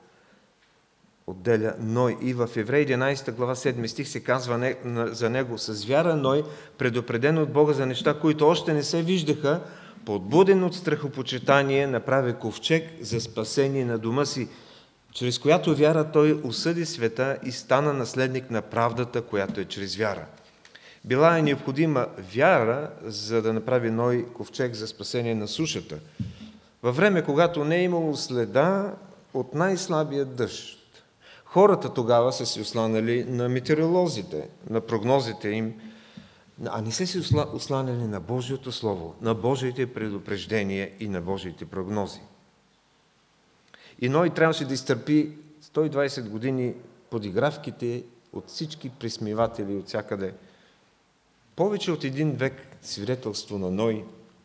[1.27, 2.17] отделя Ной.
[2.23, 4.75] И в Еврей 11 глава 7 стих се казва
[5.13, 6.45] за него с вяра Ной,
[6.79, 9.61] предупреден от Бога за неща, които още не се виждаха,
[10.05, 14.49] подбуден от страхопочитание, направи ковчег за спасение на дома си,
[15.13, 20.27] чрез която вяра той осъди света и стана наследник на правдата, която е чрез вяра.
[21.05, 25.99] Била е необходима вяра, за да направи Ной ковчег за спасение на сушата.
[26.83, 28.95] Във време, когато не е имало следа
[29.35, 30.79] от най-слабия дъжд,
[31.45, 35.75] хората тогава са се осланали на метеоролозите, на прогнозите им,
[36.67, 42.21] а не са се осланяли на Божието Слово, на Божиите предупреждения и на Божиите прогнози.
[44.01, 45.33] И Ной трябваше да изтърпи
[45.63, 46.75] 120 години
[47.11, 50.35] подигравките от всички присмиватели от всякъде.
[51.57, 54.05] Повече от един век свидетелство на Ной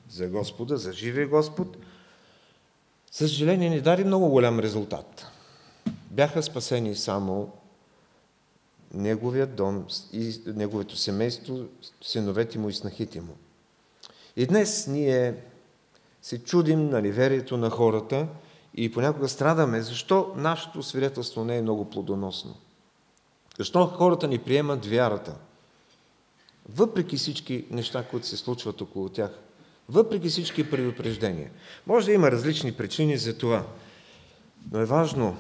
[0.10, 1.78] за Господа, за живия Господ,
[3.12, 5.28] съжаление не даде много голям резултат.
[6.12, 7.52] Бяха спасени само
[8.94, 11.60] неговият дом и неговото семейство,
[12.02, 13.36] синовете му и снахите му.
[14.36, 15.36] И днес ние
[16.22, 18.28] се чудим на неверието на хората
[18.76, 22.56] и понякога страдаме, защо нашето свидетелство не е много плодоносно.
[23.58, 25.36] Защо хората ни приемат вярата?
[26.70, 29.32] Въпреки всички неща, които се случват около тях,
[29.90, 31.52] въпреки всички предупреждения.
[31.88, 33.66] Може да има различни причини за това,
[34.72, 35.38] но е важно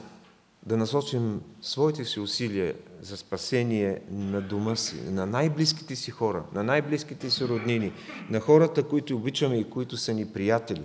[0.65, 6.63] да насочим своите си усилия за спасение на дома си, на най-близките си хора, на
[6.63, 7.91] най-близките си роднини,
[8.30, 10.82] на хората, които обичаме и които са ни приятели.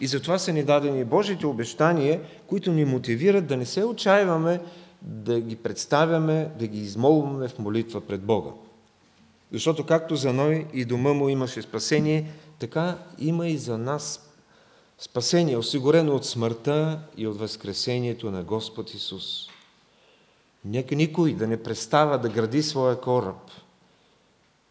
[0.00, 4.60] И затова са ни дадени Божите обещания, които ни мотивират да не се отчаиваме,
[5.02, 8.50] да ги представяме, да ги измолваме в молитва пред Бога.
[9.52, 14.30] Защото както за Ной и дома му имаше спасение, така има и за нас
[15.00, 19.46] Спасение, осигурено от смъртта и от възкресението на Господ Исус.
[20.64, 23.50] Нека никой да не престава да гради своя кораб.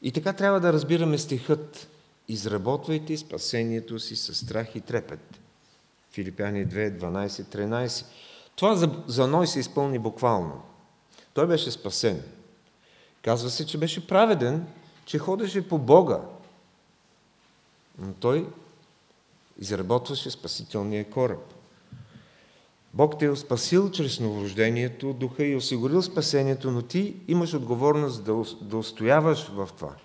[0.01, 1.87] И така трябва да разбираме стихът.
[2.27, 5.39] Изработвайте спасението си със страх и трепет.
[6.11, 8.05] Филипяни 2, 12, 13.
[8.55, 10.61] Това за, за Ной се изпълни буквално.
[11.33, 12.23] Той беше спасен.
[13.21, 14.67] Казва се, че беше праведен,
[15.05, 16.21] че ходеше по Бога.
[17.99, 18.47] Но той
[19.59, 21.53] изработваше спасителния кораб.
[22.93, 28.43] Бог те е спасил чрез новорождението духа и осигурил спасението, но ти имаш отговорност да,
[28.61, 29.95] да устояваш в това.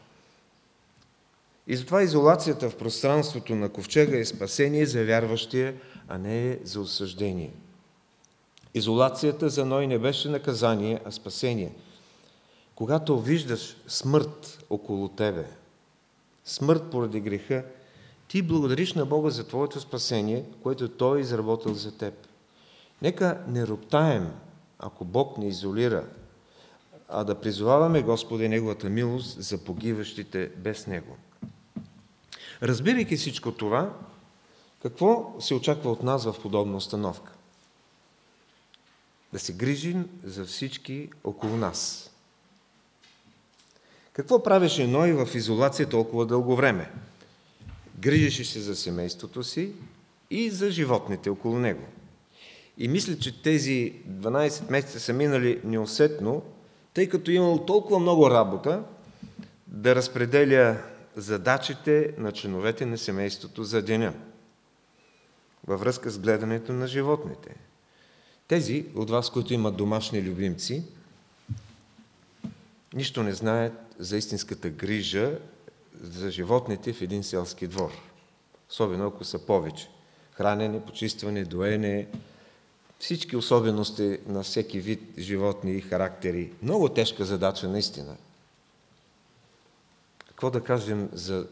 [1.67, 5.75] И затова изолацията в пространството на ковчега е спасение за вярващия,
[6.09, 7.51] а не е за осъждение.
[8.75, 11.73] Изолацията за Ной не беше наказание, а спасение.
[12.75, 15.47] Когато виждаш смърт около тебе,
[16.45, 17.65] смърт поради греха,
[18.29, 22.15] ти благодариш на Бога за твоето спасение, което Той е изработил за теб.
[23.03, 24.33] Нека не роптаем,
[24.79, 26.05] ако Бог не изолира,
[27.09, 31.17] а да призоваваме Господи Неговата милост за погиващите без Него.
[32.63, 33.97] Разбирайки всичко това,
[34.83, 37.33] какво се очаква от нас в подобна установка?
[39.33, 42.11] Да се грижим за всички около нас.
[44.15, 46.91] Какво правеше Ной в изолация толкова дълго време?
[47.99, 49.73] Грижеше се за семейството си
[50.31, 51.85] и за животните около него.
[52.79, 56.43] И мисля, че тези 12 месеца са минали неусетно,
[56.95, 58.83] тъй като имал толкова много работа
[59.67, 60.77] да разпределя
[61.17, 64.15] задачите на членовете на семейството за деня
[65.67, 67.57] във връзка с гледането на животните.
[68.49, 70.85] Тези от вас, които имат домашни любимци,
[72.95, 75.39] нищо не знаят за истинската грижа
[76.03, 77.91] за животните в един селски двор.
[78.71, 79.89] Особено ако са повече.
[80.33, 82.07] Хранене, почистване, доене,
[82.99, 86.53] всички особености на всеки вид животни и характери.
[86.63, 88.17] Много тежка задача, наистина.
[90.29, 91.47] Какво да кажем за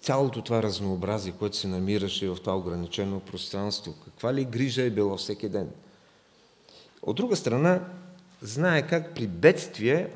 [0.00, 3.94] цялото това разнообразие, което се намираше в това ограничено пространство?
[4.04, 5.70] Каква ли грижа е било всеки ден?
[7.02, 7.80] От друга страна,
[8.42, 10.10] знае как при бедствие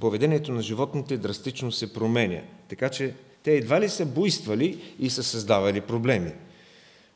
[0.00, 2.40] поведението на животните драстично се променя.
[2.68, 6.32] Така че те едва ли са буйствали и са създавали проблеми.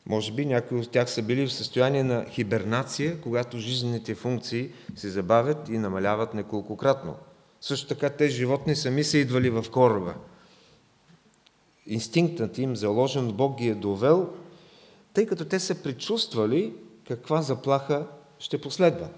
[0.06, 5.08] Може би някои от тях са били в състояние на хибернация, когато жизнените функции се
[5.08, 7.16] забавят и намаляват неколкократно.
[7.60, 10.14] Също така тези животни сами са идвали в кораба.
[11.86, 14.28] Инстинктът им, заложен Бог, ги е довел
[15.18, 16.74] тъй като те са предчувствали
[17.08, 18.06] каква заплаха
[18.38, 19.08] ще последва.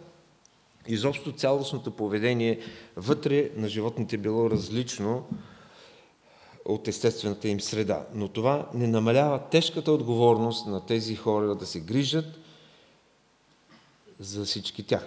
[0.89, 2.61] Изобщо цялостното поведение
[2.97, 5.29] вътре на животните било различно
[6.65, 8.07] от естествената им среда.
[8.15, 12.39] Но това не намалява тежката отговорност на тези хора да се грижат
[14.19, 15.07] за всички тях.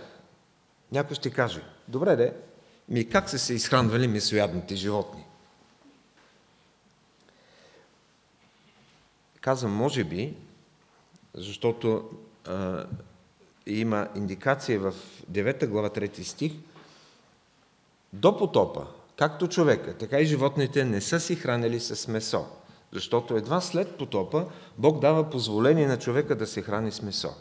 [0.91, 2.33] Някой ще каже, добре де,
[2.89, 5.23] ми как са се изхранвали месоядните животни?
[9.41, 10.37] Казвам, може би,
[11.33, 12.09] защото
[12.47, 12.85] а,
[13.67, 14.93] има индикация в
[15.31, 16.51] 9 глава 3 стих,
[18.13, 18.87] до потопа,
[19.17, 22.45] както човека, така и животните не са си хранили с месо.
[22.91, 24.45] Защото едва след потопа
[24.77, 27.33] Бог дава позволение на човека да се храни с месо.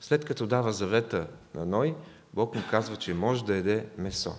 [0.00, 1.94] След като дава завета на Ной,
[2.34, 4.34] Бог му казва, че може да еде месо.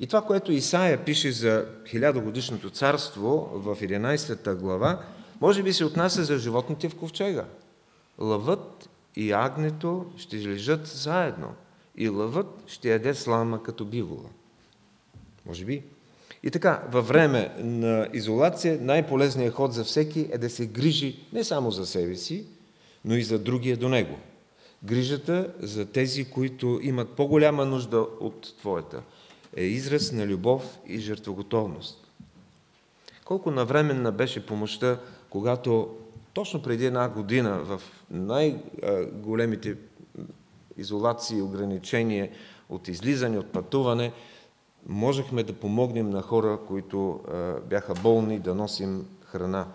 [0.00, 5.02] И това, което Исаия пише за хилядогодишното царство в 11 глава,
[5.40, 7.44] може би се отнася за животните в ковчега.
[8.18, 11.54] Лъвът и агнето ще лежат заедно
[11.96, 14.28] и лъвът ще яде слама като бивола.
[15.46, 15.82] Може би.
[16.42, 21.44] И така, във време на изолация най-полезният ход за всеки е да се грижи не
[21.44, 22.46] само за себе си,
[23.04, 24.18] но и за другия до него.
[24.84, 29.02] Грижата за тези, които имат по-голяма нужда от твоята,
[29.56, 32.06] е израз на любов и жертвоготовност.
[33.24, 35.00] Колко навременна беше помощта,
[35.30, 35.96] когато
[36.34, 39.76] точно преди една година в най-големите
[40.76, 42.30] изолации ограничения
[42.68, 44.12] от излизане, от пътуване,
[44.86, 47.20] можехме да помогнем на хора, които
[47.70, 49.66] бяха болни, да носим храна.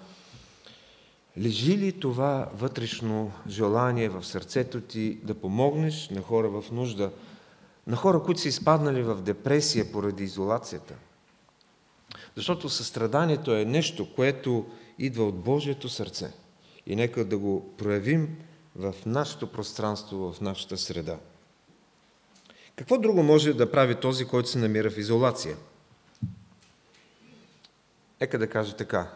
[1.38, 7.12] Лежи ли това вътрешно желание в сърцето ти да помогнеш на хора в нужда,
[7.88, 10.93] на хора, които са изпаднали в депресия поради изолацията?
[12.36, 14.66] Защото състраданието е нещо, което
[14.99, 16.32] идва от Божието сърце.
[16.90, 18.38] И нека да го проявим
[18.76, 21.18] в нашето пространство, в нашата среда.
[22.76, 25.58] Какво друго може да прави този, който се намира в изолация?
[28.20, 29.12] Ека да кажа така,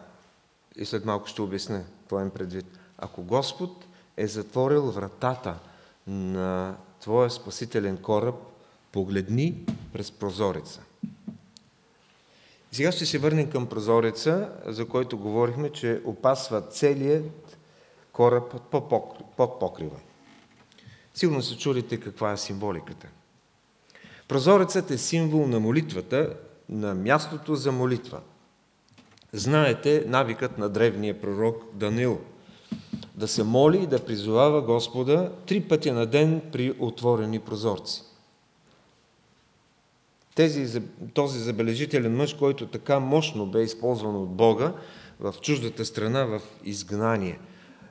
[0.76, 2.66] и след малко ще обясня какво им предвид.
[2.98, 3.84] Ако Господ
[4.16, 5.58] е затворил вратата
[6.06, 8.34] на твоя спасителен кораб,
[8.92, 10.82] погледни през прозореца.
[12.72, 17.56] Сега ще се върнем към прозореца, за който говорихме, че опасва целият
[18.14, 18.54] кораб
[19.36, 19.96] под покрива.
[21.14, 23.06] Сигурно се чудите каква е символиката.
[24.28, 26.36] Прозорецът е символ на молитвата,
[26.68, 28.20] на мястото за молитва.
[29.32, 32.20] Знаете навикът на древния пророк Данил
[33.14, 38.02] да се моли и да призовава Господа три пъти на ден при отворени прозорци.
[40.34, 40.82] Тези,
[41.14, 44.72] този забележителен мъж, който така мощно бе използван от Бога
[45.20, 47.38] в чуждата страна, в изгнание.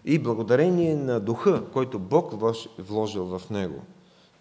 [0.06, 2.34] И благодарение на духа, който Бог
[2.78, 3.82] вложил в него–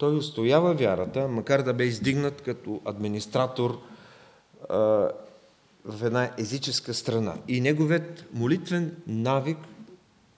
[0.02, 3.78] той устоява вярата, макар да бе издигнат като администратор
[5.84, 7.34] в една езическа страна.
[7.48, 9.58] И неговият молитвен навик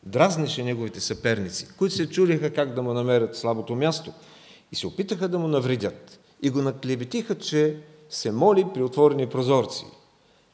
[0.02, 4.12] дразнеше неговите съперници, които се чудиха как да му намерят слабото място
[4.72, 6.20] и се опитаха да му навредят.
[6.42, 9.86] И го наклеветиха, че се моли при отворени прозорци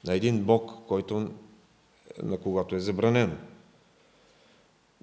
[0.05, 1.31] на един Бог, който,
[2.23, 3.35] на когато е забранено.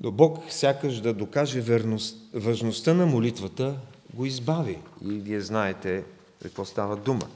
[0.01, 3.75] Но Бог сякаш да докаже верност, важността на молитвата
[4.13, 4.79] го избави.
[5.05, 6.03] И вие знаете
[6.41, 7.27] какво става дума.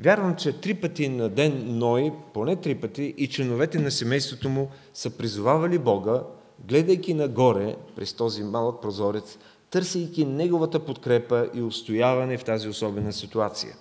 [0.00, 4.70] Вярвам, че три пъти на ден Ной, поне три пъти, и членовете на семейството му
[4.94, 6.22] са призовавали Бога,
[6.68, 9.38] гледайки нагоре през този малък прозорец,
[9.70, 13.76] търсейки Неговата подкрепа и устояване в тази особена ситуация.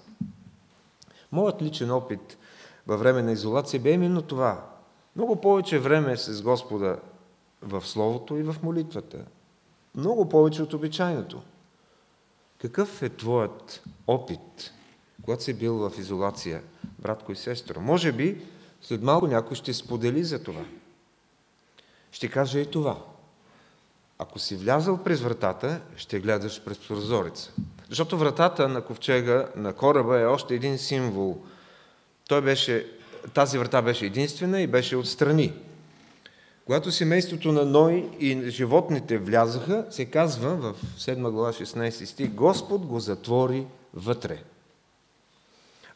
[1.32, 2.38] Моят личен опит
[2.88, 4.66] във време на изолация бе именно това.
[5.16, 6.98] Много повече време с Господа
[7.62, 9.18] в Словото и в молитвата.
[9.96, 11.42] Много повече от обичайното.
[12.58, 14.74] Какъв е твоят опит,
[15.24, 16.62] когато си бил в изолация,
[17.00, 17.82] братко и сестро?
[17.82, 18.42] Може би
[18.82, 20.66] след малко някой ще сподели за това.
[22.12, 22.98] Ще каже и това.
[24.20, 27.54] Ако си влязал през вратата, ще гледаш през прозореца.
[27.90, 31.38] Защото вратата на ковчега, на кораба е още един символ.
[32.28, 32.88] Той беше,
[33.34, 35.54] тази врата беше единствена и беше отстрани.
[36.70, 42.86] Когато семейството на Ной и животните влязаха, се казва в 7 глава 16 стих, Господ
[42.86, 44.44] го затвори вътре.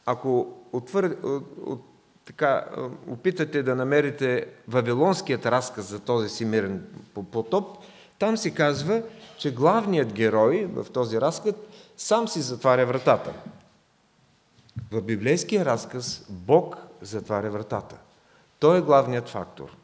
[0.06, 1.18] Ако отвър...
[1.66, 1.82] от,
[2.26, 2.66] така,
[3.08, 6.86] опитате да намерите вавилонският разказ за този си мирен
[7.32, 7.78] потоп,
[8.20, 9.02] там се казва,
[9.38, 11.54] че главният герой в този разказ
[11.98, 13.34] сам си затваря вратата.
[14.92, 17.96] В библейския разказ Бог затваря вратата.
[18.60, 19.78] Той е главният фактор–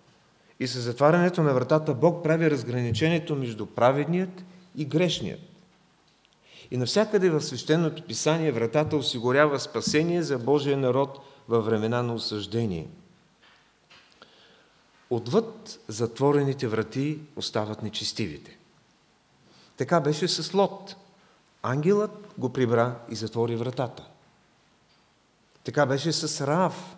[0.60, 4.44] И с затварянето на вратата Бог прави разграничението между праведният
[4.76, 5.40] и грешният.
[6.72, 12.88] И навсякъде в свещеното писание вратата осигурява спасение за Божия народ във времена на осъждение.
[15.10, 18.58] Отвъд затворените врати остават нечестивите.
[19.78, 20.96] Така беше с Лот.
[21.64, 24.08] Ангелът го прибра и затвори вратата.
[25.64, 26.96] Така беше с Раав.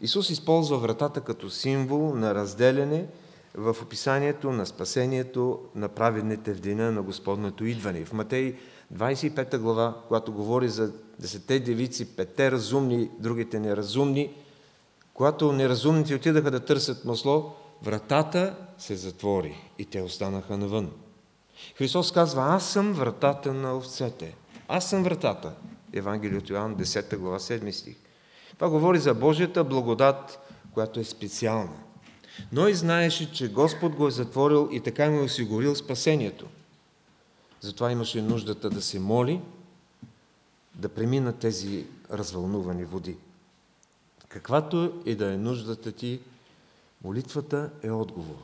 [0.00, 3.06] Исус използва вратата като символ на разделяне
[3.54, 8.04] в описанието на спасението на праведните в деня на Господното идване.
[8.04, 8.56] В Матей
[8.94, 14.34] 25 глава, когато говори за десете девици, петте разумни, другите неразумни,
[15.14, 20.90] когато неразумните отидаха да търсят масло, вратата се затвори и те останаха навън.
[21.76, 24.36] Христос казва, аз съм вратата на овцете.
[24.68, 25.52] Аз съм вратата.
[25.92, 27.96] Евангелие от Йоанн, 10 глава, 7 стих.
[28.64, 30.38] Това говори за Божията благодат,
[30.74, 31.76] която е специална.
[32.52, 36.46] Но и знаеше, че Господ го е затворил и така му е осигурил спасението.
[37.60, 39.40] Затова имаше нуждата да се моли,
[40.74, 43.16] да преминат тези развълнувани води.
[44.28, 46.20] Каквато и да е нуждата ти,
[47.04, 48.42] молитвата е отговор.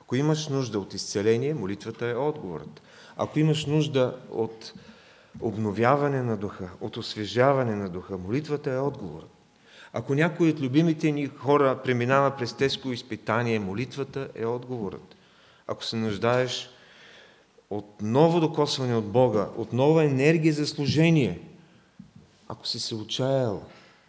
[0.00, 2.82] Ако имаш нужда от изцеление, молитвата е отговорът.
[3.16, 4.72] Ако имаш нужда от
[5.40, 9.30] обновяване на духа, от освежаване на духа, молитвата е отговорът.
[9.92, 15.16] Ако някой от любимите ни хора преминава през тежко изпитание, молитвата е отговорът.
[15.66, 16.70] Ако се нуждаеш
[17.70, 21.40] от ново докосване от Бога, от нова енергия за служение,
[22.48, 23.62] ако си се отчаял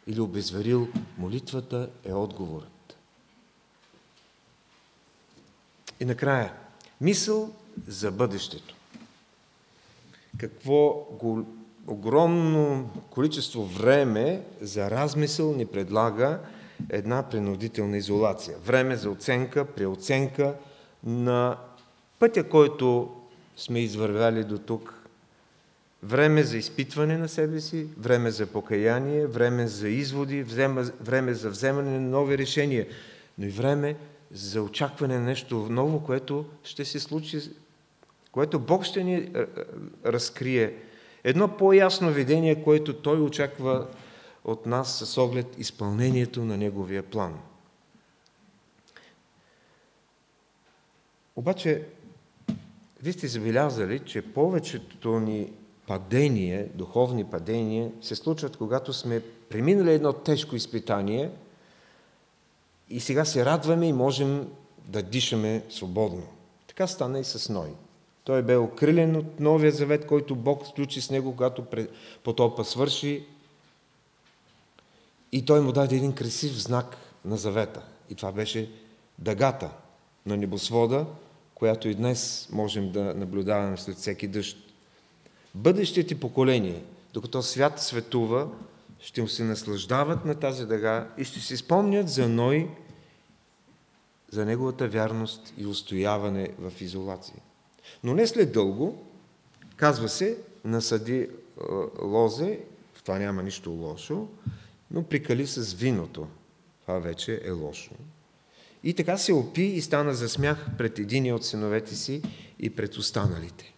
[0.07, 2.97] или обезверил, молитвата е отговорът.
[5.99, 6.53] И накрая,
[7.01, 7.53] мисъл
[7.87, 8.76] за бъдещето.
[10.37, 11.07] Какво
[11.87, 16.39] огромно количество време за размисъл ни предлага
[16.89, 18.57] една принудителна изолация.
[18.65, 20.53] Време за оценка, преоценка
[21.03, 21.57] на
[22.19, 23.15] пътя, който
[23.57, 24.93] сме извървяли до тук.
[26.03, 30.43] Време за изпитване на себе си, време за покаяние, време за изводи,
[31.01, 32.87] време за вземане на нови решения,
[33.37, 33.95] но и време
[34.31, 37.39] за очакване на нещо ново, което ще се случи,
[38.37, 39.45] което Бог ще ни е, е,
[40.05, 40.73] разкрие
[41.23, 43.87] Едно по-ясно видение, което той очаква
[44.45, 47.39] от нас с оглед изпълнението на неговия план.
[51.35, 51.83] Обаче,
[53.01, 55.51] вие сте забелязали, че повечето ни
[55.87, 61.31] падения, духовни падения, се случват, когато сме преминали едно тежко изпитание
[62.89, 64.49] и сега се радваме и можем
[64.85, 66.23] да дишаме свободно.
[66.67, 67.86] Така стана и с Ной.
[68.27, 71.65] Той бе окрилен от новия завет, който Бог сключи с него, когато
[72.23, 73.25] потопа свърши.
[75.31, 77.81] И той му даде един красив знак на завета.
[78.09, 78.71] И това беше
[79.19, 79.71] дъгата
[80.25, 81.05] на небосвода,
[81.55, 84.57] която и днес можем да наблюдаваме след всеки дъжд.
[85.55, 86.81] Бъдещите поколения,
[87.13, 88.47] докато свят светува,
[88.99, 92.69] ще му се наслаждават на тази дъга и ще си спомнят за Ной,
[94.31, 97.41] за неговата вярност и устояване в изолация.
[98.03, 99.03] Но не след дълго,
[99.75, 101.29] казва се, насъди е,
[102.01, 102.59] лозе,
[102.93, 104.27] в това няма нищо лошо,
[104.91, 106.27] но прикали с виното.
[106.81, 107.91] Това вече е лошо.
[108.83, 112.21] И така се опи и стана за смях пред единия от синовете си
[112.59, 113.73] и пред останалите.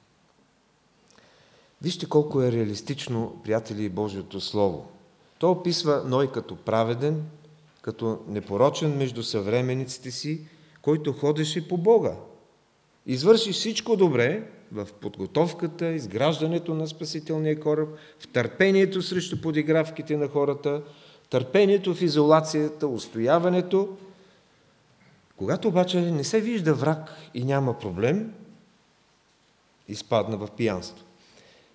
[1.81, 4.87] Вижте колко е реалистично, приятели, Божието Слово.
[5.37, 7.23] То описва Ной като праведен,
[7.81, 10.41] като непорочен между съвременниците си,
[10.81, 12.15] който ходеше по Бога,
[13.09, 17.89] извърши всичко добре в подготовката, изграждането на спасителния кораб,
[18.19, 20.81] в търпението срещу подигравките на хората,
[21.29, 23.97] търпението в изолацията, устояването.
[25.37, 28.33] Когато обаче не се вижда враг и няма проблем,
[29.87, 31.05] изпадна в пиянство.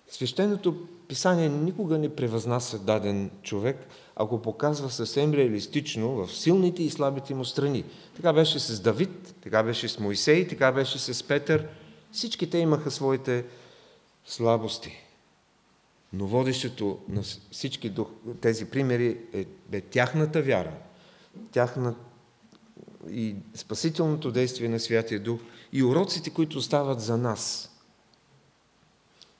[0.07, 6.89] Свещеното писание никога не превъзнася даден човек, а го показва съвсем реалистично в силните и
[6.89, 7.83] слабите му страни.
[8.15, 11.67] Така беше с Давид, така беше с Моисей, така беше с Петър.
[12.11, 13.45] Всички те имаха своите
[14.25, 15.01] слабости.
[16.13, 17.93] Но водещето на всички
[18.41, 20.73] тези примери е, е тяхната вяра,
[21.51, 21.95] тяхна
[23.09, 25.39] и спасителното действие на Святия Дух
[25.73, 27.71] и уроците, които остават за нас.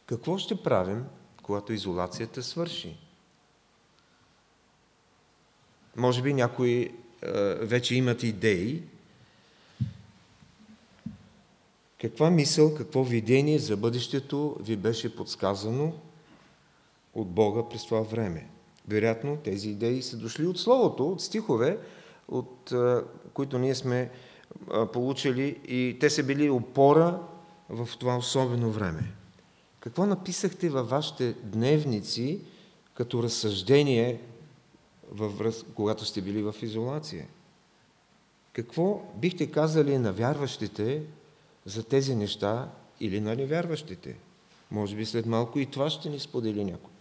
[0.05, 1.05] Какво ще правим,
[1.43, 3.04] когато изолацията свърши?
[5.95, 6.91] Може би някои е,
[7.55, 8.83] вече имат идеи.
[12.01, 15.93] Каква мисъл, какво видение за бъдещето ви беше подсказано
[17.13, 18.49] от Бога през това време?
[18.87, 21.77] Вероятно, тези идеи са дошли от Словото, от стихове,
[22.27, 22.73] от
[23.33, 24.09] които ние сме
[24.93, 27.19] получили и те са били опора
[27.69, 29.13] в това особено време.
[29.79, 32.39] Какво написахте във вашите дневници
[32.93, 34.21] като разсъждение,
[35.11, 35.65] във връз...
[35.75, 37.27] когато сте били в изолация?
[38.53, 41.01] Какво бихте казали на вярващите
[41.65, 44.15] за тези неща или на невярващите?
[44.71, 46.91] Може би след малко и това ще ни сподели някой.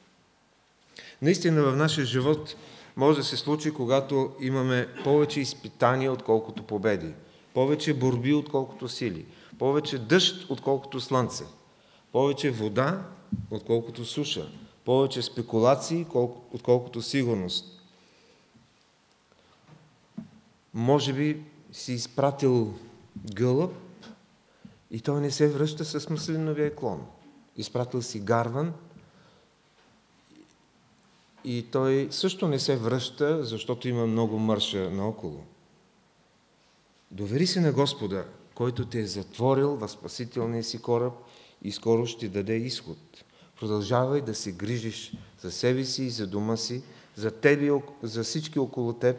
[1.23, 2.57] Наистина в нашия живот
[2.97, 7.13] може да се случи, когато имаме повече изпитания, отколкото победи,
[7.55, 9.27] повече борби, отколкото сили,
[9.59, 11.45] повече дъжд, отколкото слънце,
[12.13, 13.07] повече вода,
[13.51, 14.49] отколкото суша,
[14.85, 16.07] повече спекулации,
[16.53, 17.74] отколкото сигурност.
[20.75, 22.75] Може би си изпратил
[23.35, 23.73] гълъб
[24.91, 27.07] и той не се връща с маслиновия клон.
[27.57, 28.73] Изпратил си гарван
[31.45, 35.41] и той също не се връща, защото има много мърша наоколо.
[37.11, 41.13] Довери се на Господа, който те е затворил в спасителния си кораб
[41.63, 42.99] и скоро ще даде изход.
[43.61, 46.83] Продължавай да се грижиш за себе си и за дома си,
[47.17, 47.71] за тебе,
[48.03, 49.17] за всички около теб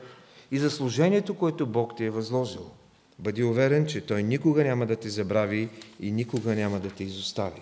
[0.51, 2.71] и за служението, което Бог ти е възложил.
[3.19, 5.69] Бъди уверен, че Той никога няма да те забрави
[5.99, 7.61] и никога няма да те изостави.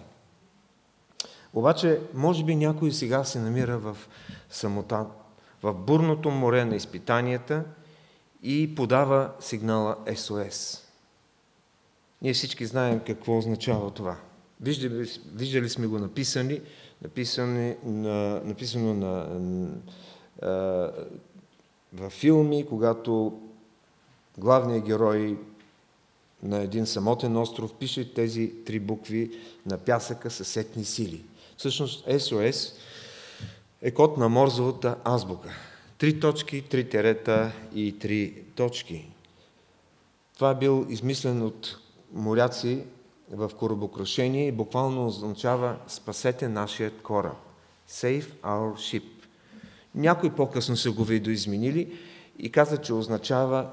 [1.54, 3.98] Обаче, може би някой сега се намира в
[4.50, 5.06] самота,
[5.64, 7.64] в бурното море на изпитанията
[8.44, 10.84] и подава сигнала СОС.
[12.22, 14.18] Ние всички знаем какво означава това.
[14.62, 16.62] Виждали, виждали сме го написани,
[17.02, 19.28] написани на, написано на,
[20.42, 20.92] а,
[21.94, 23.40] във филми, когато
[24.38, 25.38] главният герой
[26.44, 31.24] на един самотен остров пише тези три букви на пясъка със сетни сили.
[31.58, 32.74] Всъщност СОС
[33.82, 35.50] е код на Морзовата азбука.
[35.98, 39.10] Три точки, три терета и три точки.
[40.36, 41.78] Това е бил измислен от
[42.14, 42.84] моряци
[43.32, 47.38] в корабокрушение и буквално означава спасете нашият кораб.
[47.90, 49.23] Save our ship.
[49.96, 52.00] Някои по-късно са го видоизменили
[52.40, 53.70] и казват, че означава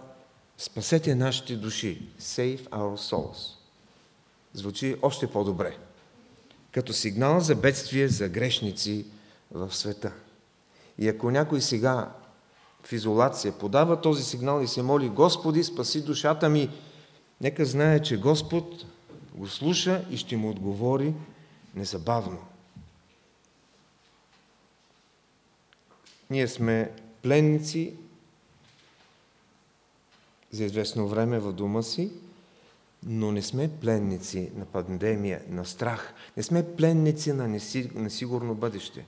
[0.58, 2.02] спасете нашите души.
[2.20, 3.54] Save our souls.
[4.54, 5.76] Звучи още по-добре.
[6.72, 9.06] Като сигнал за бедствие за грешници
[9.50, 10.12] в света.
[10.98, 12.12] И ако някой сега
[12.82, 16.70] в изолация подава този сигнал и се моли, Господи, спаси душата ми,
[17.40, 18.84] нека знае, че Господ
[19.34, 21.14] го слуша и ще му отговори
[21.74, 22.38] незабавно.
[26.30, 26.90] Ние сме
[27.22, 27.94] пленници
[30.50, 32.10] за известно време в дома си,
[33.06, 36.14] но не сме пленници на пандемия, на страх.
[36.36, 37.48] Не сме пленници на
[37.94, 39.04] несигурно бъдеще.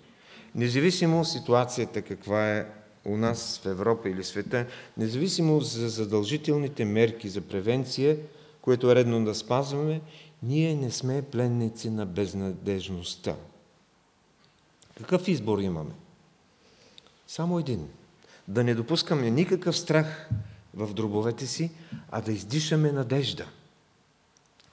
[0.55, 2.67] Независимо ситуацията каква е
[3.05, 4.67] у нас в Европа или света,
[4.97, 8.17] независимо за задължителните мерки за превенция,
[8.61, 10.01] което е редно да спазваме,
[10.43, 13.37] ние не сме пленници на безнадежността.
[14.99, 15.93] Какъв избор имаме?
[17.33, 17.89] Само един.
[18.49, 20.29] Да не допускаме никакъв страх
[20.75, 21.71] в дробовете си,
[22.11, 23.47] а да издишаме надежда.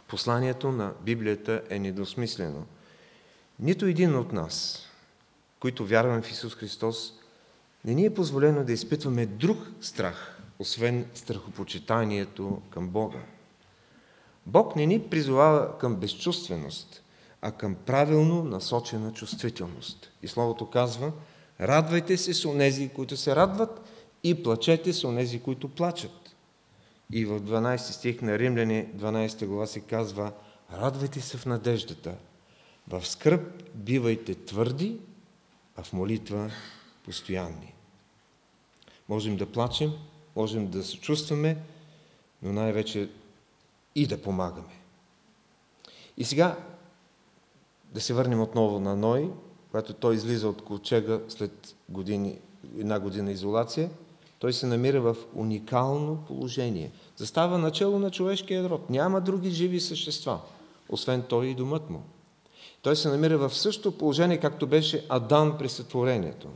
[0.08, 2.66] Посланието на Библията е недосмислено.
[3.60, 4.86] Нито един от нас,
[5.60, 7.14] които вярваме в Исус Христос,
[7.86, 13.20] не ни е позволено да изпитваме друг страх, освен страхопочитанието към Бога.
[14.46, 17.04] Бог не ни призовава към безчувственост,
[17.42, 20.12] а към правилно насочена чувствителност.
[20.24, 21.12] И Словото казва,
[21.62, 23.82] радвайте се с онези, които се радват
[24.24, 26.36] и плачете с онези, които плачат.
[27.12, 30.32] И в 12 стих на Римляни, 12 глава се казва,
[30.74, 32.16] радвайте се в надеждата,
[32.88, 34.98] в скръп бивайте твърди,
[35.76, 36.52] а в молитва
[37.06, 37.74] постоянни.
[39.10, 39.94] Можем да плачем,
[40.36, 41.58] можем да се чувстваме,
[42.42, 43.10] но най-вече
[43.96, 44.80] и да помагаме.
[46.18, 46.58] И сега
[47.94, 49.32] да се върнем отново на Ной,
[49.72, 52.40] когато той излиза от ковчега след години,
[52.78, 53.90] една година изолация,
[54.40, 56.92] той се намира в уникално положение.
[57.16, 58.90] Застава начало на човешкия род.
[58.90, 60.40] Няма други живи същества,
[60.90, 62.04] освен той и домът му.
[62.82, 66.48] Той се намира в същото положение, както беше Адан при сътворението.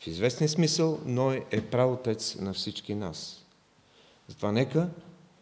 [0.00, 3.44] В известен смисъл Ной е правотец на всички нас.
[4.28, 4.88] Затова нека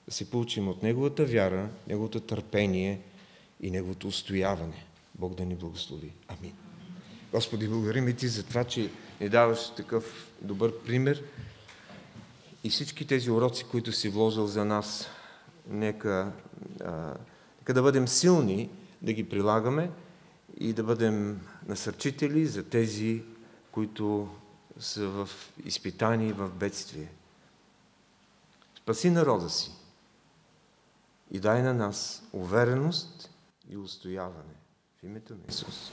[0.06, 3.00] да се получим от Неговата вяра, Неговото търпение
[3.60, 4.86] и Неговото устояване.
[5.14, 6.12] Бог да ни благослови.
[6.28, 6.63] Амин.
[7.34, 11.22] Господи, благодарим и Ти за това, че ни даваш такъв добър пример
[12.64, 15.06] и всички тези уроци, които си вложил за нас,
[15.68, 16.32] нека,
[16.84, 17.14] а,
[17.58, 18.70] нека да бъдем силни,
[19.02, 19.90] да ги прилагаме
[20.56, 23.22] и да бъдем насърчители за тези,
[23.72, 24.28] които
[24.78, 25.28] са в
[25.64, 27.08] изпитание и в бедствие.
[28.76, 29.70] Спаси народа си
[31.30, 33.30] и дай на нас увереност
[33.70, 34.63] и устояване.
[35.04, 35.92] В името на Исус.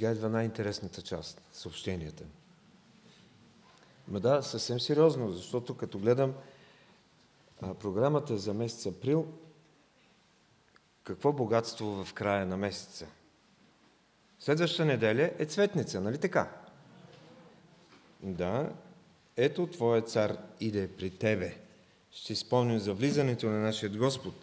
[0.00, 2.24] Сега идва най-интересната част съобщенията.
[4.08, 6.34] Ма да, съвсем сериозно, защото като гледам
[7.62, 9.26] а, програмата за месец април,
[11.04, 13.06] какво богатство в края на месеца.
[14.38, 16.50] Следващата неделя е цветница, нали така?
[18.22, 18.72] Да,
[19.36, 21.56] ето Твоя цар иде при Тебе.
[22.10, 24.34] Ще спомним за влизането на нашия Господ.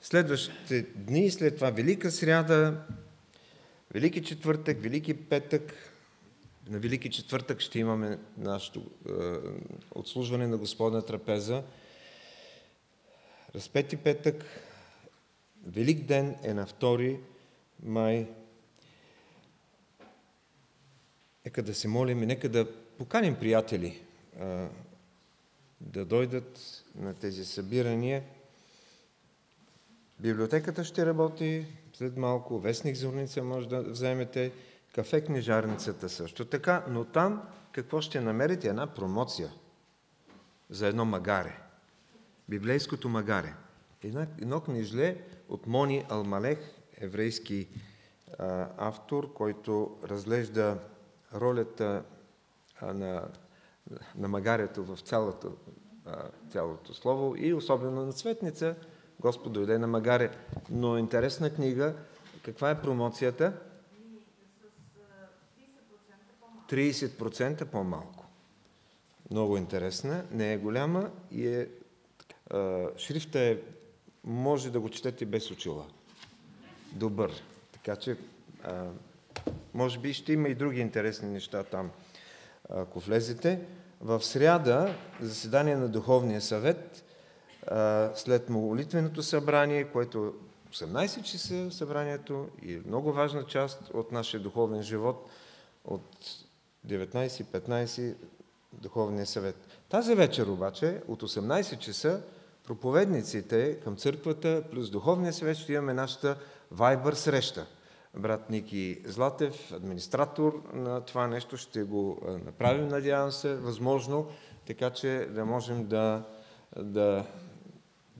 [0.00, 2.84] Следващите дни, след това Велика сряда,
[3.92, 5.74] Велики четвъртък, Велики петък,
[6.68, 9.12] на Велики четвъртък ще имаме нашето е,
[9.90, 11.62] отслужване на Господна трапеза.
[13.54, 14.44] Разпети петък,
[15.66, 17.18] Велик ден е на 2
[17.82, 18.28] май.
[21.44, 24.02] Нека да се молим и нека да поканим приятели
[24.40, 24.68] е,
[25.80, 28.22] да дойдат на тези събирания.
[30.20, 31.66] Библиотеката ще работи,
[32.02, 34.52] след малко, вестник Зорница може да вземете,
[34.94, 37.42] кафе книжарницата също така, но там
[37.72, 38.68] какво ще намерите?
[38.68, 39.50] Една промоция
[40.70, 41.58] за едно магаре.
[42.48, 43.54] Библейското магаре.
[44.02, 45.16] Едно, едно книжле
[45.48, 46.58] от Мони Алмалех,
[47.00, 47.68] еврейски
[48.38, 50.78] а, автор, който разглежда
[51.34, 52.04] ролята
[52.80, 53.28] а, на,
[54.14, 55.52] на магарето в цялото,
[56.06, 58.76] а, цялото слово и особено на цветница–
[59.22, 60.30] Господ дойде на магаре.
[60.70, 61.94] Но интересна книга.
[62.42, 63.52] Каква е промоцията?
[66.70, 68.26] 30% по-малко.
[69.30, 70.24] Много интересна.
[70.30, 71.68] Не е голяма и е...
[72.98, 73.58] Шрифта е...
[74.24, 75.86] Може да го четете без очила.
[76.92, 77.32] Добър.
[77.72, 78.16] Така че...
[79.74, 81.90] Може би ще има и други интересни неща там,
[82.70, 83.60] ако влезете.
[84.00, 87.04] В сряда, заседание на Духовния съвет,
[88.14, 90.34] след молитвеното събрание, което
[90.72, 95.30] 18 часа събранието и е много важна част от нашия духовен живот
[95.84, 96.16] от
[96.86, 98.14] 19.15
[98.72, 99.56] духовния съвет.
[99.88, 102.22] Тази вечер обаче от 18 часа
[102.66, 106.36] проповедниците към църквата плюс духовния съвет ще имаме нашата
[106.70, 107.66] Вайбър среща.
[108.16, 114.28] Брат Ники Златев, администратор на това нещо, ще го направим, надявам се, възможно,
[114.66, 116.22] така че да можем да,
[116.76, 117.24] да,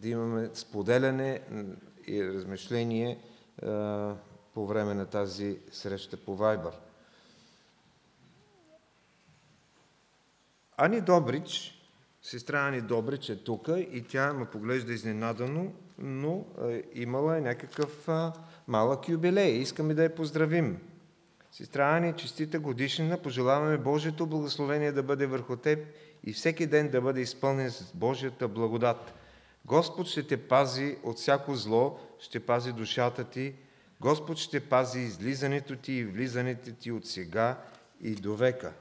[0.03, 1.41] да имаме споделяне
[2.07, 3.19] и размишление
[4.55, 6.73] по време на тази среща по Вайбър.
[10.77, 11.75] Ани Добрич,
[12.23, 16.45] сестра Ани Добрич е тук и тя ме поглежда изненадано, но
[16.95, 18.09] имала е някакъв
[18.69, 19.53] малък юбилей.
[19.53, 20.79] Искаме да я поздравим.
[21.53, 25.87] Сестра Ани, честита годишнина, пожелаваме Божието благословение да бъде върху теб
[26.25, 29.15] и всеки ден да бъде изпълнен с Божията благодат.
[29.67, 33.55] Господ ще те пази от всяко зло, ще пази душата ти.
[34.01, 37.63] Господ ще пази излизането ти и влизането ти от сега
[38.01, 38.73] и до века.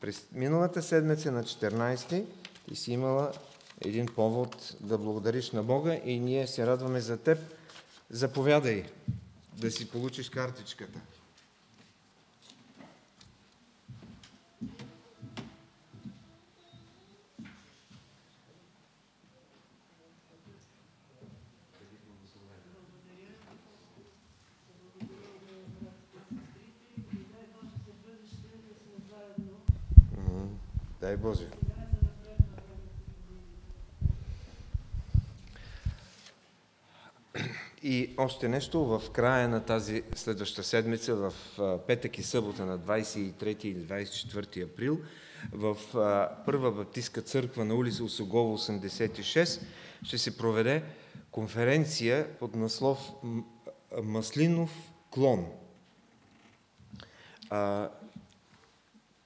[0.00, 2.24] През миналата седмица на 14
[2.68, 3.32] ти си имала
[3.80, 7.38] един повод да благодариш на Бога и ние се радваме за теб.
[8.10, 8.84] Заповядай
[9.56, 11.00] да си получиш картичката.
[31.00, 31.46] Дай Боже.
[37.82, 41.32] И още нещо, в края на тази следваща седмица, в
[41.86, 45.00] петък и събота на 23 или 24 април,
[45.52, 45.76] в
[46.46, 49.62] Първа баптистка църква на улица Осогово 86
[50.04, 50.82] ще се проведе
[51.30, 53.10] конференция под наслов
[54.02, 54.70] Маслинов
[55.10, 55.46] клон.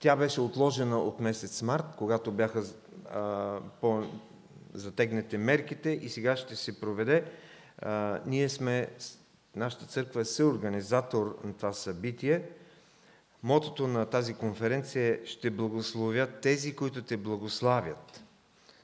[0.03, 2.65] Тя беше отложена от месец март, когато бяха
[3.81, 7.25] по-затегнете мерките и сега ще се проведе.
[7.79, 8.89] А, ние сме,
[9.57, 12.43] нашата църква е съорганизатор на това събитие.
[13.43, 18.25] Мотото на тази конференция е «Ще благословят тези, които те благославят».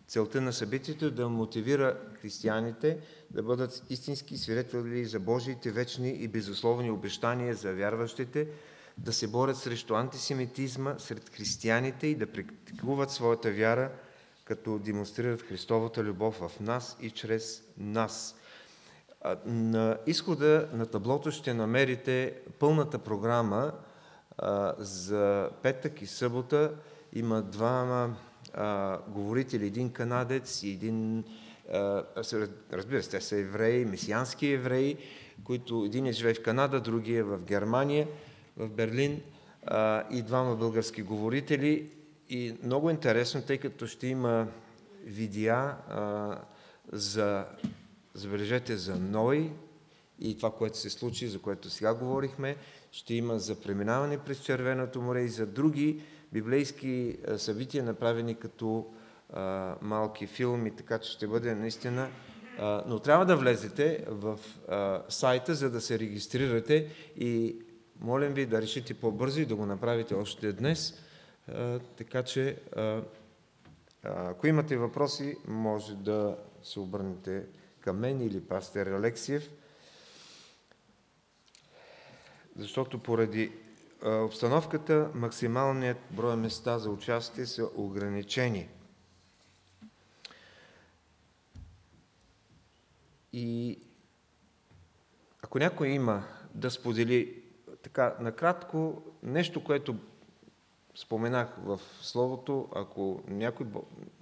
[0.08, 2.98] Целта на събитието е да мотивира християните
[3.30, 8.48] да бъдат истински свидетели за Божиите вечни и безусловни обещания за вярващите,
[8.98, 13.90] да се борят срещу антисемитизма сред християните и да практикуват своята вяра,
[14.44, 18.36] като демонстрират Христовата любов в нас и чрез нас.
[19.46, 23.72] На изхода на таблото ще намерите пълната програма
[24.78, 26.72] за петък и събота.
[27.12, 28.16] Има двама
[29.08, 31.24] говорители, един канадец и един,
[32.72, 34.96] разбира се, те са евреи, месиански евреи,
[35.44, 38.08] които един е живее в Канада, другия е в Германия–
[38.58, 39.20] в Берлин
[39.66, 41.90] а, и двама български говорители.
[42.30, 44.46] И много интересно, тъй като ще има
[45.04, 46.38] видеа а,
[46.92, 47.44] за,
[48.14, 49.52] забележете, за Ной
[50.20, 52.56] и това, което се случи, за което сега говорихме,
[52.92, 56.02] ще има за преминаване през Червеното море и за други
[56.32, 58.86] библейски събития, направени като
[59.32, 62.08] а, малки филми, така че ще бъде наистина
[62.86, 64.38] но трябва да влезете в
[65.08, 67.56] сайта, за да се регистрирате и
[68.00, 71.02] Молим ви да решите по-бързо и да го направите още днес.
[71.96, 72.58] Така че,
[74.02, 77.46] ако имате въпроси, може да се обърнете
[77.80, 79.50] към мен или пастер Алексиев,
[82.56, 83.52] защото поради
[84.04, 88.68] обстановката максималният брой места за участие са ограничени.
[93.32, 93.78] И
[95.42, 97.37] ако някой има да сподели
[97.88, 99.96] така, накратко, нещо, което
[100.94, 103.66] споменах в Словото, ако някой,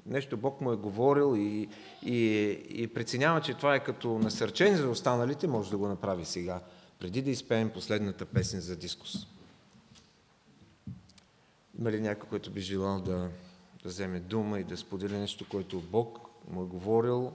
[0.07, 1.69] нещо Бог му е говорил и,
[2.03, 6.61] и, и преценява, че това е като насърчение за останалите, може да го направи сега,
[6.99, 9.27] преди да изпеем последната песен за дискус.
[11.79, 13.31] Има ли някой, който би желал да,
[13.83, 16.19] да вземе дума и да сподели нещо, което Бог
[16.49, 17.33] му е говорил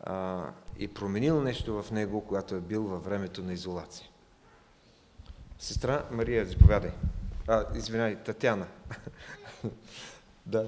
[0.00, 0.46] а,
[0.78, 4.09] и променил нещо в него, когато е бил във времето на изолация?
[5.60, 6.90] Сестра Мария, заповядай.
[7.48, 8.66] А, извинявай, Татяна.
[10.46, 10.66] да.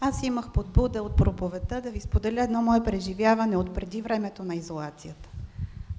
[0.00, 4.54] Аз имах подбуда от проповедта да ви споделя едно мое преживяване от преди времето на
[4.54, 5.28] изолацията.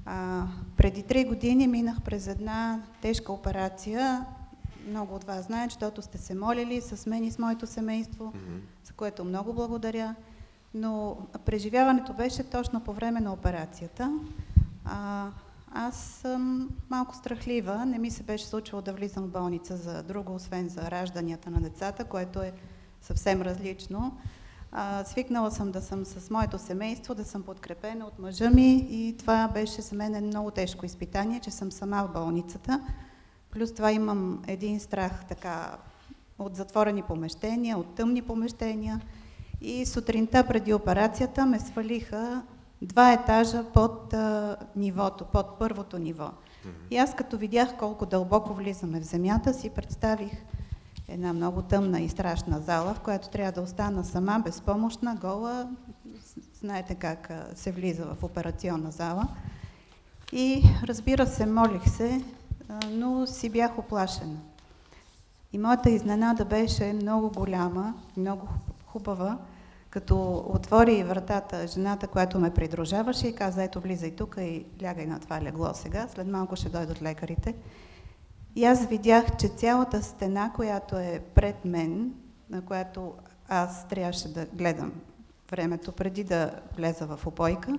[0.06, 0.48] А,
[0.78, 4.26] преди три години минах през една тежка операция
[4.88, 8.34] много от вас знаят, защото сте се молили с мен и с моето семейство,
[8.81, 10.16] за което много благодаря.
[10.74, 14.20] Но преживяването беше точно по време на операцията.
[14.86, 15.28] А,
[15.74, 17.86] аз съм малко страхлива.
[17.86, 21.62] Не ми се беше случвало да влизам в болница за друго, освен за ражданията на
[21.62, 22.54] децата, което е
[23.02, 24.18] съвсем различно.
[24.72, 29.16] А, свикнала съм да съм с моето семейство, да съм подкрепена от мъжа ми и
[29.18, 32.82] това беше за мен много тежко изпитание, че съм сама в болницата.
[33.52, 35.78] Плюс това имам един страх така
[36.46, 39.02] от затворени помещения, от тъмни помещения.
[39.62, 42.42] И сутринта преди операцията ме свалиха
[42.82, 46.30] два етажа под а, нивото, под първото ниво.
[46.92, 50.32] И аз като видях колко дълбоко влизаме в земята, си представих
[51.08, 55.70] една много тъмна и страшна зала, в която трябва да остана сама, безпомощна, гола.
[56.60, 59.28] Знаете как а, се влиза в операционна зала.
[60.32, 62.24] И разбира се, молих се,
[62.70, 64.38] а, но си бях оплашена.
[65.54, 68.48] И моята изненада беше много голяма, много
[68.86, 69.38] хубава,
[69.90, 75.20] като отвори вратата жената, която ме придружаваше и каза, ето влизай тук и лягай на
[75.20, 77.56] това легло сега, след малко ще дойдат лекарите.
[78.56, 82.14] И аз видях, че цялата стена, която е пред мен,
[82.50, 83.14] на която
[83.50, 84.92] аз трябваше да гледам
[85.52, 87.78] времето преди да влеза в опойка,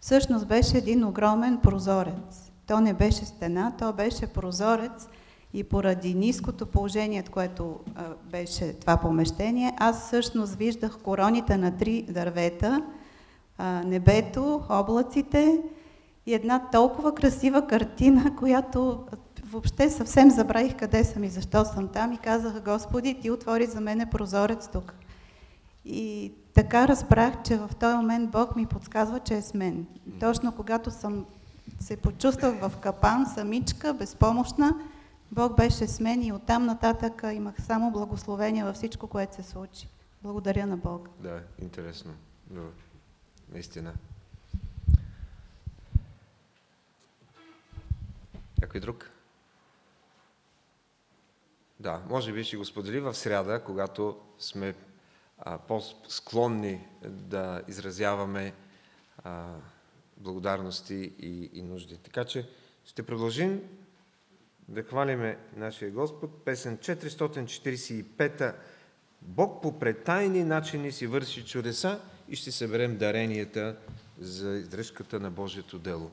[0.00, 2.52] всъщност беше един огромен прозорец.
[2.66, 5.08] То не беше стена, то беше прозорец
[5.54, 12.02] и поради ниското положение, което а, беше това помещение, аз всъщност виждах короните на три
[12.02, 12.82] дървета,
[13.58, 15.60] а, небето, облаците
[16.26, 19.04] и една толкова красива картина, която
[19.44, 23.80] въобще съвсем забравих къде съм и защо съм там и казах, Господи, Ти отвори за
[23.80, 24.94] мене прозорец тук.
[25.84, 29.86] И така разбрах, че в този момент Бог ми подсказва, че е с мен.
[30.20, 31.24] Точно когато съм
[31.80, 34.74] се почувствах в капан, самичка, безпомощна,
[35.32, 39.88] Бог беше с мен и оттам нататък имах само благословения във всичко, което се случи.
[40.22, 41.08] Благодаря на Бог.
[41.20, 42.14] Да, интересно.
[42.50, 42.62] Но,
[43.52, 43.94] наистина.
[48.60, 49.10] Някой друг?
[51.80, 54.74] Да, може би ще го сподели в сряда, когато сме
[55.68, 58.54] по-склонни да изразяваме
[59.24, 59.54] а,
[60.16, 61.96] благодарности и, и нужди.
[61.96, 62.48] Така че
[62.84, 63.62] ще продължим
[64.72, 66.44] да хвалиме нашия Господ.
[66.44, 68.54] Песен 445
[69.22, 73.76] Бог по претайни начини си върши чудеса и ще съберем даренията
[74.18, 76.10] за издръжката на Божието дело.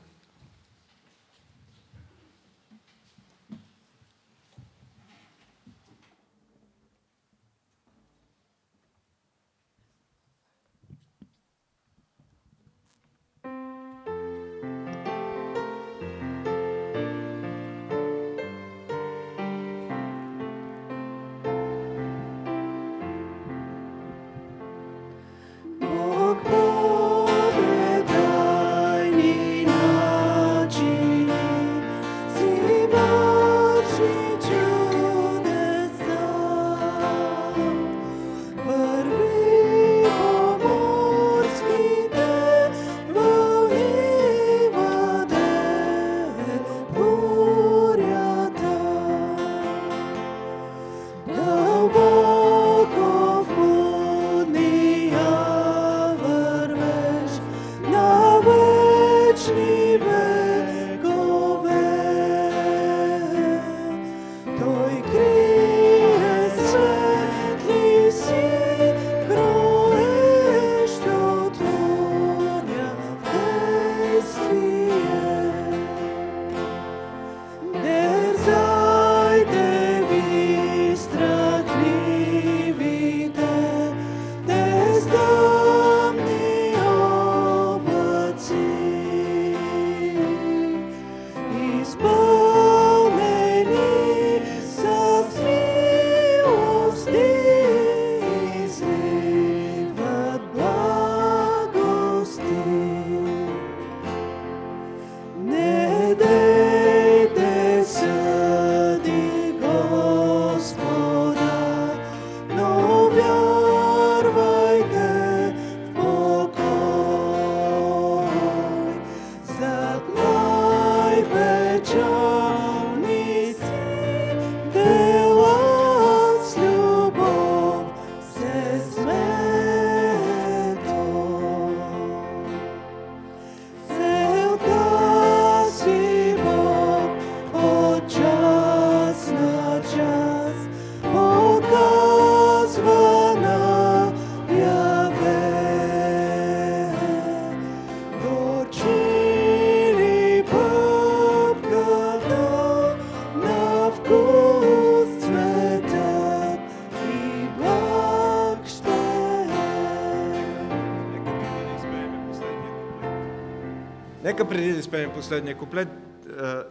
[164.40, 165.88] Нека преди да спеем последния куплет,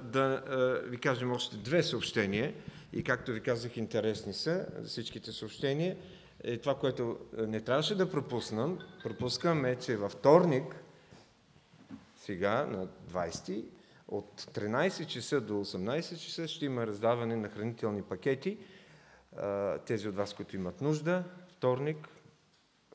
[0.03, 0.43] да
[0.85, 2.53] ви кажем още две съобщения.
[2.93, 5.97] И както ви казах, интересни са всичките съобщения.
[6.43, 10.63] И това, което не трябваше да пропуснам, пропускам е, че във вторник,
[12.17, 13.65] сега на 20
[14.07, 18.57] от 13 часа до 18 часа ще има раздаване на хранителни пакети.
[19.85, 21.23] Тези от вас, които имат нужда,
[21.57, 22.09] вторник,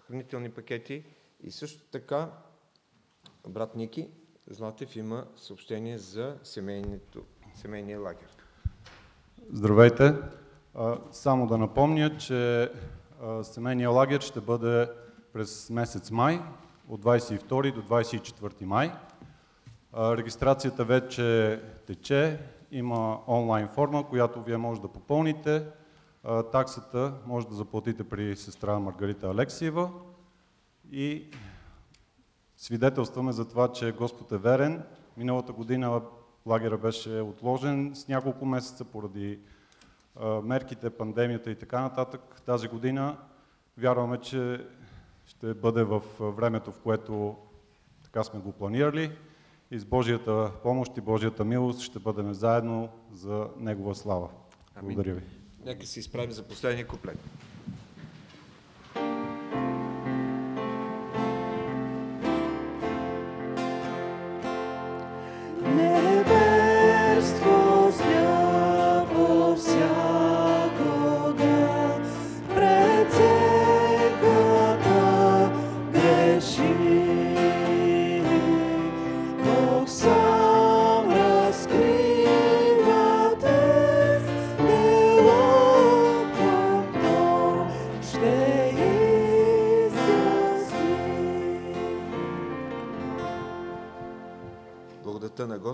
[0.07, 1.05] хранителни пакети.
[1.43, 2.31] И също така,
[3.49, 4.09] брат Ники
[4.51, 6.37] Златев има съобщение за
[7.55, 8.29] семейния лагер.
[9.53, 10.15] Здравейте!
[11.11, 12.71] Само да напомня, че
[13.43, 14.91] семейния лагер ще бъде
[15.33, 16.41] през месец май,
[16.89, 18.93] от 22 до 24 май.
[19.97, 22.41] Регистрацията вече тече,
[22.71, 25.67] има онлайн форма, която вие може да попълните.
[26.53, 29.91] Таксата може да заплатите при сестра Маргарита Алексиева
[30.93, 31.31] и
[32.57, 34.83] свидетелстваме за това, че Господ е верен.
[35.17, 36.03] Миналата година
[36.47, 39.39] лагера беше отложен с няколко месеца поради
[40.43, 42.43] мерките, пандемията и така нататък.
[42.47, 43.17] Тази година
[43.79, 44.67] вярваме, че
[45.27, 47.37] ще бъде в времето, в което
[48.05, 49.13] така сме го планирали
[49.71, 54.29] и с Божията помощ и Божията милост ще бъдем заедно за Негова слава.
[54.83, 55.23] Благодаря ви.
[55.65, 57.19] Нека се изправим за последния куплет.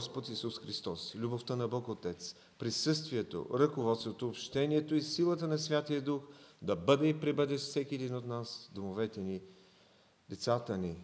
[0.00, 6.22] Господ Исус Христос, любовта на Бог Отец, присъствието, ръководството, общението и силата на Святия Дух
[6.62, 9.42] да бъде и пребъде всеки един от нас, домовете ни,
[10.28, 10.96] децата ни,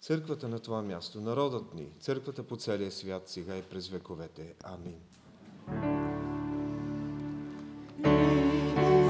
[0.00, 4.54] църквата на това място, народът ни, църквата по целия свят, сега и през вековете.
[4.64, 5.00] Амин.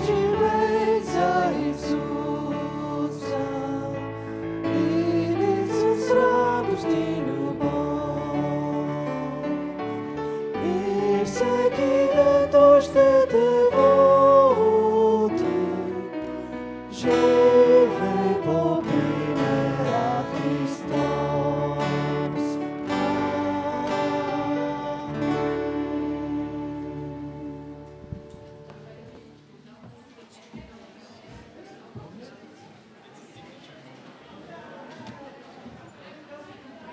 [0.06, 2.30] Живей за Исус!